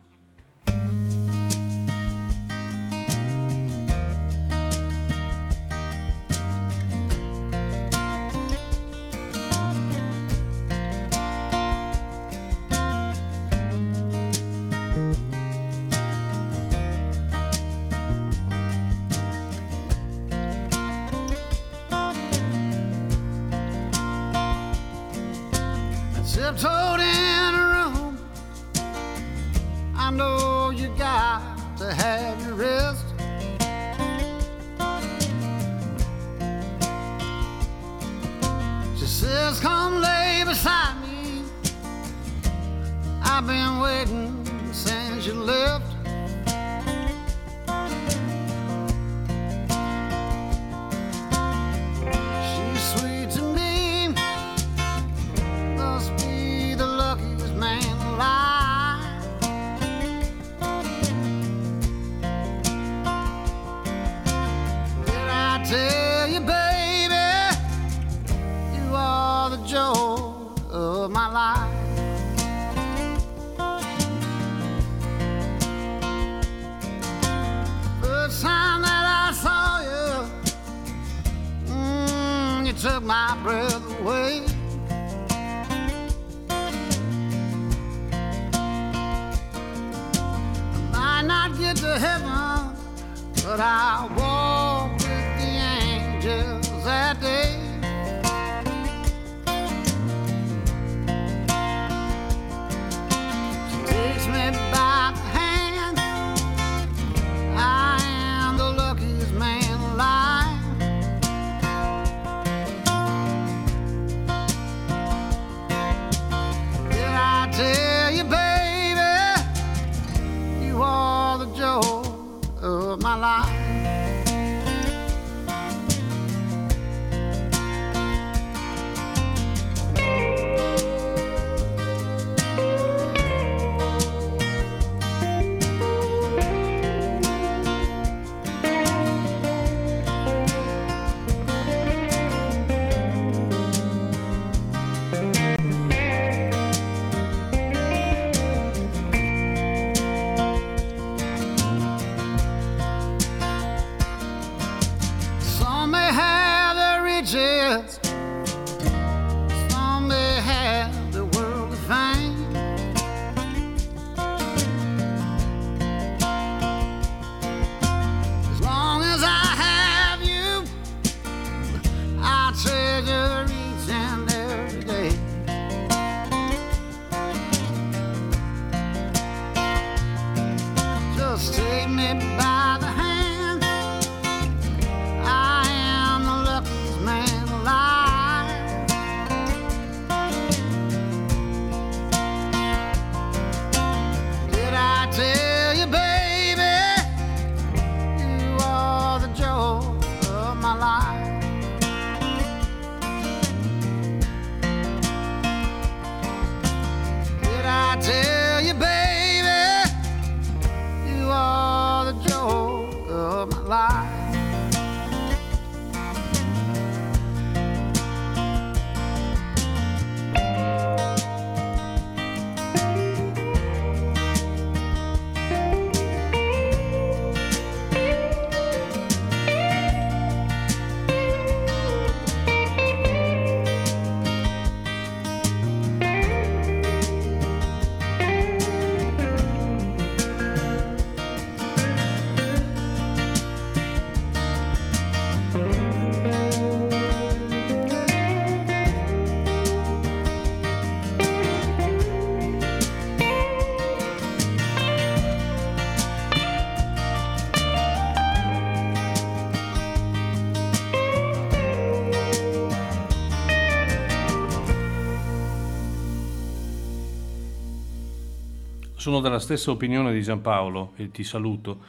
Sono 269.09 269.21
della 269.21 269.39
stessa 269.39 269.71
opinione 269.71 270.13
di 270.13 270.21
Giampaolo 270.21 270.91
e 270.95 271.09
ti 271.09 271.23
saluto. 271.23 271.79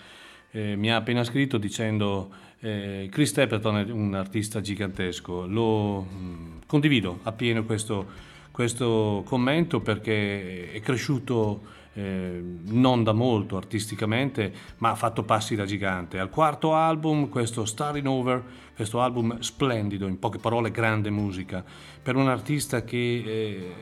Eh, 0.52 0.74
mi 0.74 0.90
ha 0.90 0.96
appena 0.96 1.22
scritto 1.22 1.58
dicendo 1.58 2.30
eh, 2.60 3.10
Chris 3.12 3.28
Stapleton 3.28 3.76
è 3.76 3.90
un 3.90 4.14
artista 4.14 4.62
gigantesco. 4.62 5.46
Lo 5.46 6.00
mh, 6.00 6.60
condivido 6.64 7.18
appieno 7.24 7.62
questo, 7.64 8.06
questo 8.50 9.22
commento 9.26 9.80
perché 9.80 10.72
è 10.72 10.80
cresciuto 10.80 11.60
eh, 11.92 12.42
non 12.68 13.04
da 13.04 13.12
molto 13.12 13.58
artisticamente, 13.58 14.50
ma 14.78 14.88
ha 14.88 14.94
fatto 14.94 15.22
passi 15.22 15.54
da 15.54 15.66
gigante. 15.66 16.18
Al 16.18 16.30
quarto 16.30 16.72
album, 16.74 17.28
questo 17.28 17.66
Starting 17.66 18.06
Over, 18.06 18.42
questo 18.74 19.02
album 19.02 19.40
splendido, 19.40 20.06
in 20.06 20.18
poche 20.18 20.38
parole 20.38 20.70
grande 20.70 21.10
musica, 21.10 21.62
per 22.02 22.16
un 22.16 22.28
artista 22.28 22.82
che 22.82 22.96
eh, 22.96 23.74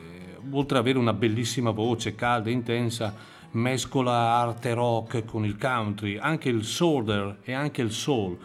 oltre 0.51 0.77
ad 0.77 0.83
avere 0.83 0.97
una 0.99 1.13
bellissima 1.13 1.71
voce, 1.71 2.15
calda 2.15 2.49
e 2.49 2.53
intensa, 2.53 3.13
mescola 3.51 4.11
arte 4.11 4.73
rock 4.73 5.25
con 5.25 5.45
il 5.45 5.57
country, 5.57 6.17
anche 6.17 6.49
il 6.49 6.63
solder 6.63 7.39
e 7.43 7.53
anche 7.53 7.81
il 7.81 7.91
soul. 7.91 8.37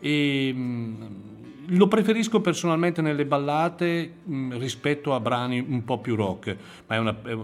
E, 0.00 0.52
mh, 0.52 1.08
lo 1.72 1.86
preferisco 1.86 2.40
personalmente 2.40 3.02
nelle 3.02 3.26
ballate 3.26 4.14
mh, 4.24 4.56
rispetto 4.58 5.14
a 5.14 5.20
brani 5.20 5.58
un 5.58 5.84
po' 5.84 5.98
più 5.98 6.14
rock, 6.14 6.56
ma 6.86 6.96
è, 6.96 6.98
una, 6.98 7.14
è, 7.22 7.36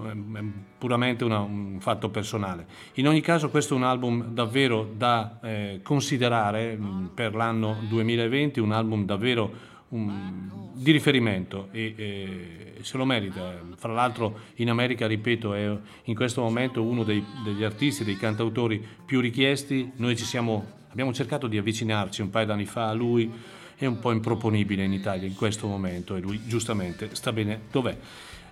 puramente 0.78 1.24
una- 1.24 1.40
un 1.40 1.76
fatto 1.80 2.08
personale. 2.08 2.66
In 2.94 3.08
ogni 3.08 3.20
caso 3.20 3.50
questo 3.50 3.74
è 3.74 3.76
un 3.76 3.82
album 3.82 4.32
davvero 4.32 4.90
da 4.96 5.38
eh, 5.42 5.80
considerare 5.82 6.74
mh, 6.76 7.10
per 7.14 7.34
l'anno 7.34 7.76
2020, 7.88 8.60
un 8.60 8.72
album 8.72 9.04
davvero 9.04 9.52
un- 9.90 10.48
di 10.72 10.90
riferimento 10.90 11.68
e, 11.70 11.94
e 11.96 12.73
se 12.84 12.96
lo 12.96 13.04
merita. 13.04 13.60
Fra 13.76 13.92
l'altro 13.92 14.38
in 14.56 14.70
America, 14.70 15.06
ripeto, 15.06 15.54
è 15.54 15.76
in 16.04 16.14
questo 16.14 16.42
momento 16.42 16.82
uno 16.82 17.02
dei- 17.02 17.24
degli 17.42 17.64
artisti, 17.64 18.04
dei 18.04 18.16
cantautori 18.16 18.86
più 19.04 19.20
richiesti. 19.20 19.90
Noi 19.96 20.16
siamo, 20.16 20.64
abbiamo 20.90 21.12
cercato 21.12 21.46
di 21.46 21.58
avvicinarci 21.58 22.22
un 22.22 22.30
paio 22.30 22.46
d'anni 22.46 22.66
fa 22.66 22.88
a 22.88 22.92
lui, 22.92 23.32
è 23.76 23.86
un 23.86 23.98
po' 23.98 24.12
improponibile 24.12 24.84
in 24.84 24.92
Italia 24.92 25.26
in 25.26 25.34
questo 25.34 25.66
momento 25.66 26.14
e 26.14 26.20
lui 26.20 26.40
giustamente 26.46 27.14
sta 27.14 27.32
bene 27.32 27.62
dov'è. 27.70 27.96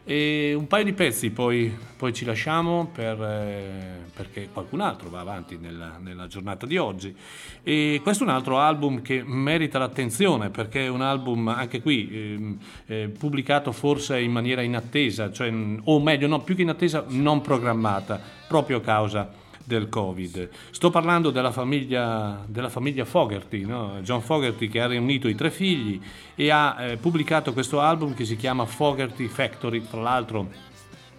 E 0.04 0.52
un 0.56 0.66
paio 0.66 0.82
di 0.82 0.92
pezzi, 0.94 1.30
poi, 1.30 1.72
poi 1.96 2.12
ci 2.12 2.24
lasciamo 2.24 2.90
per, 2.92 3.22
eh, 3.22 4.00
perché 4.12 4.48
qualcun 4.52 4.80
altro 4.80 5.08
va 5.08 5.20
avanti 5.20 5.58
nella, 5.58 5.98
nella 6.00 6.26
giornata 6.26 6.66
di 6.66 6.76
oggi. 6.76 7.14
E 7.62 8.00
questo 8.02 8.24
è 8.24 8.26
un 8.26 8.32
altro 8.32 8.58
album 8.58 9.00
che 9.00 9.22
merita 9.24 9.78
l'attenzione 9.78 10.50
perché 10.50 10.86
è 10.86 10.88
un 10.88 11.02
album 11.02 11.46
anche 11.46 11.80
qui 11.80 12.08
ehm, 12.12 12.58
eh, 12.86 13.12
pubblicato 13.16 13.70
forse 13.70 14.18
in 14.20 14.32
maniera 14.32 14.62
inattesa, 14.62 15.30
cioè, 15.30 15.52
o 15.84 16.00
meglio, 16.00 16.26
no, 16.26 16.40
più 16.40 16.56
che 16.56 16.62
inattesa, 16.62 17.04
non 17.08 17.40
programmata, 17.40 18.20
proprio 18.48 18.78
a 18.78 18.80
causa 18.80 19.41
del 19.64 19.88
Covid. 19.88 20.48
Sto 20.70 20.90
parlando 20.90 21.30
della 21.30 21.52
famiglia, 21.52 22.42
della 22.46 22.68
famiglia 22.68 23.04
Fogerty, 23.04 23.64
no? 23.64 23.98
John 24.02 24.20
Fogerty 24.20 24.68
che 24.68 24.80
ha 24.80 24.86
riunito 24.86 25.28
i 25.28 25.34
tre 25.34 25.50
figli 25.50 26.00
e 26.34 26.50
ha 26.50 26.76
eh, 26.78 26.96
pubblicato 26.96 27.52
questo 27.52 27.80
album 27.80 28.14
che 28.14 28.24
si 28.24 28.36
chiama 28.36 28.64
Fogerty 28.66 29.26
Factory, 29.26 29.86
tra 29.88 30.00
l'altro 30.00 30.70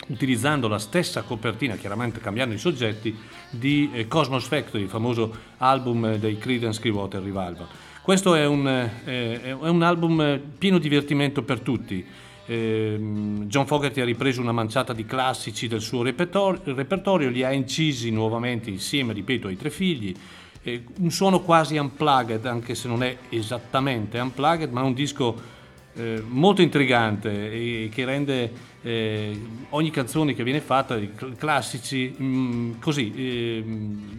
utilizzando 0.08 0.68
la 0.68 0.80
stessa 0.80 1.22
copertina, 1.22 1.76
chiaramente 1.76 2.20
cambiando 2.20 2.54
i 2.54 2.58
soggetti, 2.58 3.16
di 3.50 3.90
eh, 3.94 4.08
Cosmos 4.08 4.46
Factory, 4.46 4.84
il 4.84 4.90
famoso 4.90 5.34
album 5.58 6.06
eh, 6.06 6.20
dei 6.20 6.38
Creedence 6.38 6.80
Clearwater 6.80 7.22
Revival. 7.22 7.68
Questo 8.02 8.36
è 8.36 8.46
un, 8.46 8.68
eh, 8.68 9.42
è 9.42 9.52
un 9.54 9.82
album 9.82 10.20
eh, 10.20 10.42
pieno 10.58 10.78
di 10.78 10.90
divertimento 10.90 11.44
per 11.44 11.62
tutti. 11.62 12.06
Ehm, 12.46 13.46
John 13.46 13.66
Fogerty 13.66 14.02
ha 14.02 14.06
ripreso 14.06 14.42
una 14.42 14.52
manciata 14.52 14.94
di 14.94 15.06
classici 15.06 15.68
del 15.68 15.82
suo 15.82 16.04
repertorio, 16.04 17.30
li 17.30 17.44
ha 17.44 17.52
incisi 17.52 18.12
nuovamente 18.12 18.70
insieme, 18.70 19.14
ripeto, 19.14 19.48
ai 19.48 19.58
tre 19.58 19.70
figli. 19.70 20.14
un 21.00 21.12
suono 21.12 21.42
quasi 21.42 21.78
unplugged, 21.78 22.46
anche 22.46 22.76
se 22.76 22.88
non 22.88 23.04
è 23.04 23.18
esattamente 23.30 24.20
unplugged, 24.20 24.72
ma 24.72 24.82
un 24.82 24.94
disco 24.94 25.52
eh, 25.96 26.24
molto 26.26 26.62
intrigante 26.62 27.52
e 27.52 27.90
che 27.94 28.06
rende 28.06 28.52
eh, 28.82 29.40
ogni 29.70 29.92
canzone 29.92 30.34
che 30.34 30.44
viene 30.44 30.62
fatta, 30.62 31.00
classici, 31.38 32.10
mh, 32.10 32.80
così, 32.80 33.14
eh, 33.16 33.64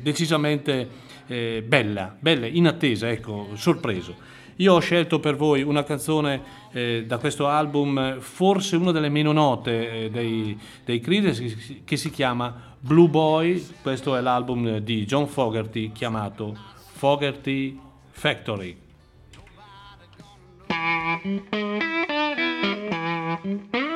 decisamente 0.00 0.88
eh, 1.26 1.64
bella, 1.66 2.14
bella, 2.18 2.46
in 2.46 2.66
attesa, 2.66 3.10
ecco, 3.10 3.50
sorpreso. 3.54 4.32
Io 4.56 4.74
ho 4.74 4.78
scelto 4.80 5.18
per 5.18 5.36
voi 5.36 5.62
una 5.62 5.82
canzone 5.82 6.42
eh, 6.72 7.04
da 7.06 7.18
questo 7.18 7.48
album, 7.48 8.20
forse 8.20 8.76
una 8.76 8.92
delle 8.92 9.08
meno 9.08 9.32
note 9.32 10.04
eh, 10.04 10.10
dei, 10.10 10.58
dei 10.84 11.00
Creedence, 11.00 11.82
che 11.84 11.96
si 11.96 12.10
chiama 12.10 12.76
Blue 12.78 13.08
Boy. 13.08 13.66
Questo 13.82 14.16
è 14.16 14.20
l'album 14.20 14.78
di 14.78 15.04
John 15.04 15.26
Fogerty 15.26 15.92
chiamato 15.92 16.56
Fogerty 16.92 17.78
Factory. 18.10 18.76
Way 23.72 23.93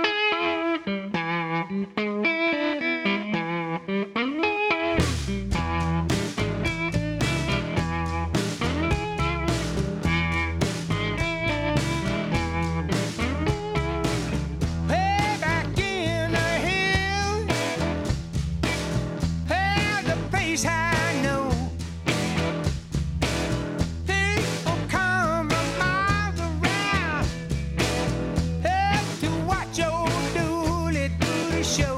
show. 31.69 31.98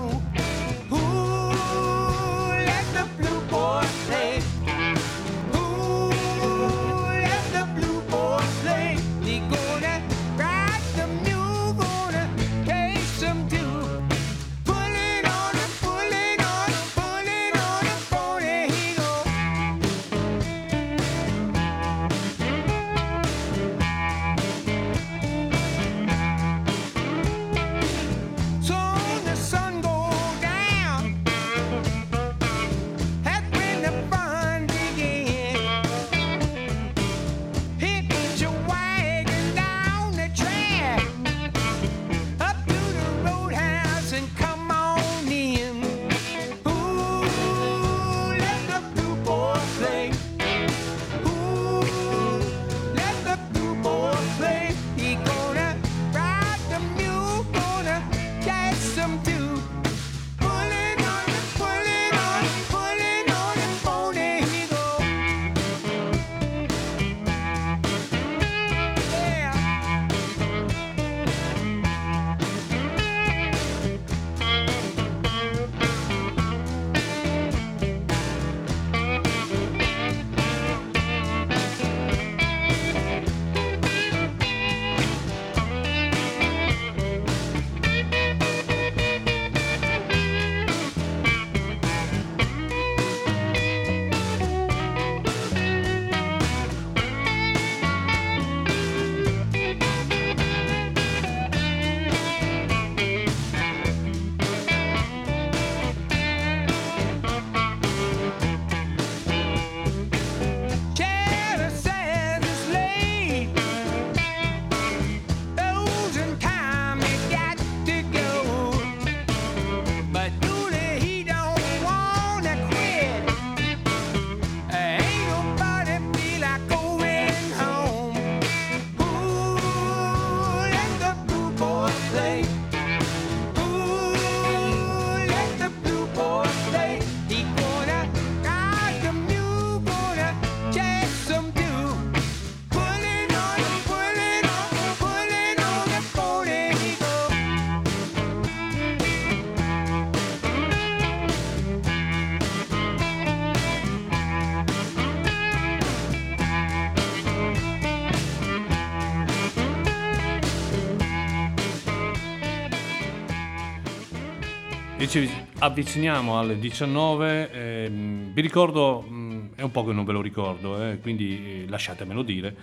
Ci 165.10 165.28
avviciniamo 165.58 166.38
alle 166.38 166.56
19, 166.56 167.50
ehm, 167.50 168.32
vi 168.32 168.40
ricordo, 168.40 169.00
mh, 169.00 169.56
è 169.56 169.62
un 169.62 169.72
po' 169.72 169.84
che 169.84 169.92
non 169.92 170.04
ve 170.04 170.12
lo 170.12 170.20
ricordo, 170.20 170.86
eh, 170.86 171.00
quindi 171.00 171.64
eh, 171.64 171.68
lasciatemelo 171.68 172.22
dire. 172.22 172.54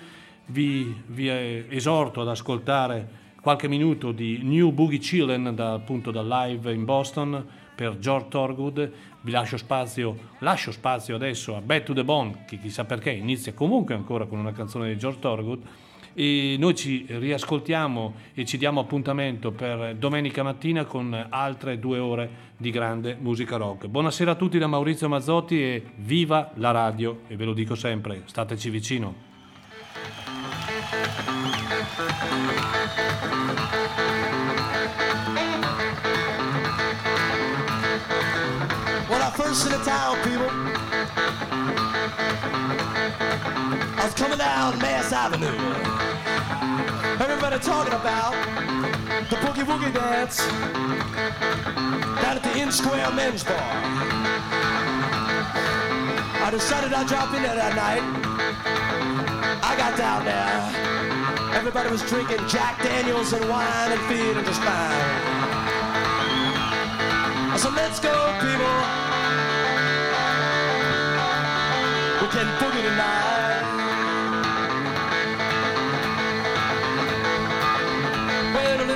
Vi, 0.47 0.95
vi 1.07 1.29
eh, 1.29 1.65
esorto 1.69 2.21
ad 2.21 2.27
ascoltare 2.27 3.07
qualche 3.41 3.67
minuto 3.67 4.11
di 4.11 4.39
New 4.43 4.71
Boogie 4.71 4.97
Chillen 4.97 5.53
da, 5.55 5.73
appunto 5.73 6.11
dal 6.11 6.27
live 6.27 6.71
in 6.73 6.85
Boston 6.85 7.45
per 7.79 7.97
George 7.97 8.27
Thorogood. 8.27 8.91
Vi 9.21 9.31
lascio 9.31 9.55
spazio, 9.55 10.17
lascio 10.39 10.73
spazio 10.73 11.15
adesso 11.15 11.55
a 11.55 11.61
Back 11.61 11.85
to 11.85 11.93
the 11.93 12.03
Bone, 12.03 12.43
che 12.45 12.59
chissà 12.59 12.83
perché 12.83 13.09
inizia 13.09 13.53
comunque 13.53 13.95
ancora 13.95 14.25
con 14.25 14.37
una 14.37 14.51
canzone 14.51 14.89
di 14.89 14.97
George 14.97 15.19
Thorogood. 15.19 15.61
E 16.13 16.57
noi 16.59 16.75
ci 16.75 17.05
riascoltiamo 17.07 18.15
e 18.33 18.43
ci 18.43 18.57
diamo 18.57 18.81
appuntamento 18.81 19.51
per 19.51 19.95
domenica 19.95 20.43
mattina 20.43 20.83
con 20.83 21.27
altre 21.29 21.79
due 21.79 21.99
ore 21.99 22.29
di 22.57 22.69
grande 22.69 23.15
musica 23.17 23.55
rock. 23.55 23.87
Buonasera 23.87 24.31
a 24.31 24.35
tutti 24.35 24.57
da 24.57 24.67
Maurizio 24.67 25.07
Mazzotti 25.07 25.63
e 25.63 25.81
viva 25.95 26.51
la 26.55 26.71
radio 26.71 27.21
e 27.27 27.37
ve 27.37 27.45
lo 27.45 27.53
dico 27.53 27.75
sempre, 27.75 28.23
stateci 28.25 28.69
vicino. 28.69 29.27
First 39.49 39.65
in 39.65 39.71
the 39.71 39.83
town, 39.83 40.15
people, 40.17 40.47
I 43.97 44.01
was 44.03 44.13
coming 44.13 44.37
down 44.37 44.77
Mass 44.77 45.11
Avenue. 45.11 45.47
Everybody 47.19 47.57
talking 47.57 47.93
about 47.93 48.33
the 49.27 49.37
boogie 49.37 49.65
woogie 49.65 49.91
dance 49.91 50.37
down 52.21 52.37
at 52.37 52.43
the 52.43 52.61
In 52.61 52.71
Square 52.71 53.11
Men's 53.13 53.43
Bar. 53.43 53.57
I 56.45 56.49
decided 56.51 56.93
I'd 56.93 57.07
drop 57.07 57.33
in 57.33 57.41
there 57.41 57.55
that 57.55 57.75
night. 57.75 58.03
I 59.63 59.75
got 59.75 59.97
down 59.97 60.25
there. 60.25 61.57
Everybody 61.57 61.89
was 61.89 62.03
drinking 62.03 62.47
Jack 62.47 62.83
Daniels 62.83 63.33
and 63.33 63.49
wine 63.49 63.91
and 63.93 64.01
feeling 64.01 64.45
just 64.45 64.61
fine. 64.61 65.57
Said, 67.57 67.73
let's 67.73 67.99
go, 67.99 68.13
people. 68.39 69.08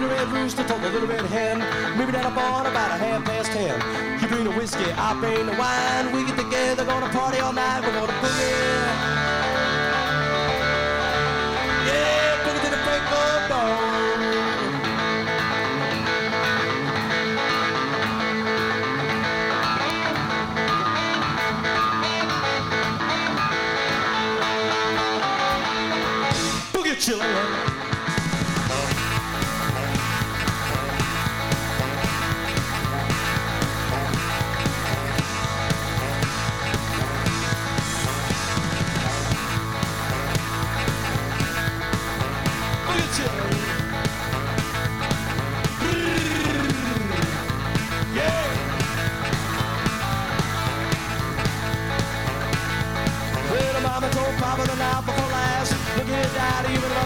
Little 0.04 0.18
red 0.18 0.34
rooster 0.34 0.64
told 0.64 0.84
a 0.84 0.90
little 0.90 1.08
red 1.08 1.26
hen, 1.26 1.60
maybe 1.98 2.12
down 2.12 2.26
a 2.32 2.36
barn 2.36 2.66
about 2.66 2.92
a 2.92 3.04
half 3.04 3.24
past 3.26 3.52
ten. 3.52 4.22
You 4.22 4.28
bring 4.28 4.44
the 4.44 4.52
whiskey, 4.52 4.92
I 4.92 5.18
bring 5.20 5.46
the 5.46 5.54
wine. 5.54 6.14
We 6.14 6.26
get 6.26 6.38
together, 6.38 6.86
gonna 6.86 7.10
party 7.10 7.40
all 7.40 7.54
night. 7.54 7.82
We're 7.82 7.94
gonna 7.94 8.14
boogie. 8.14 9.33
Steve 56.74 57.03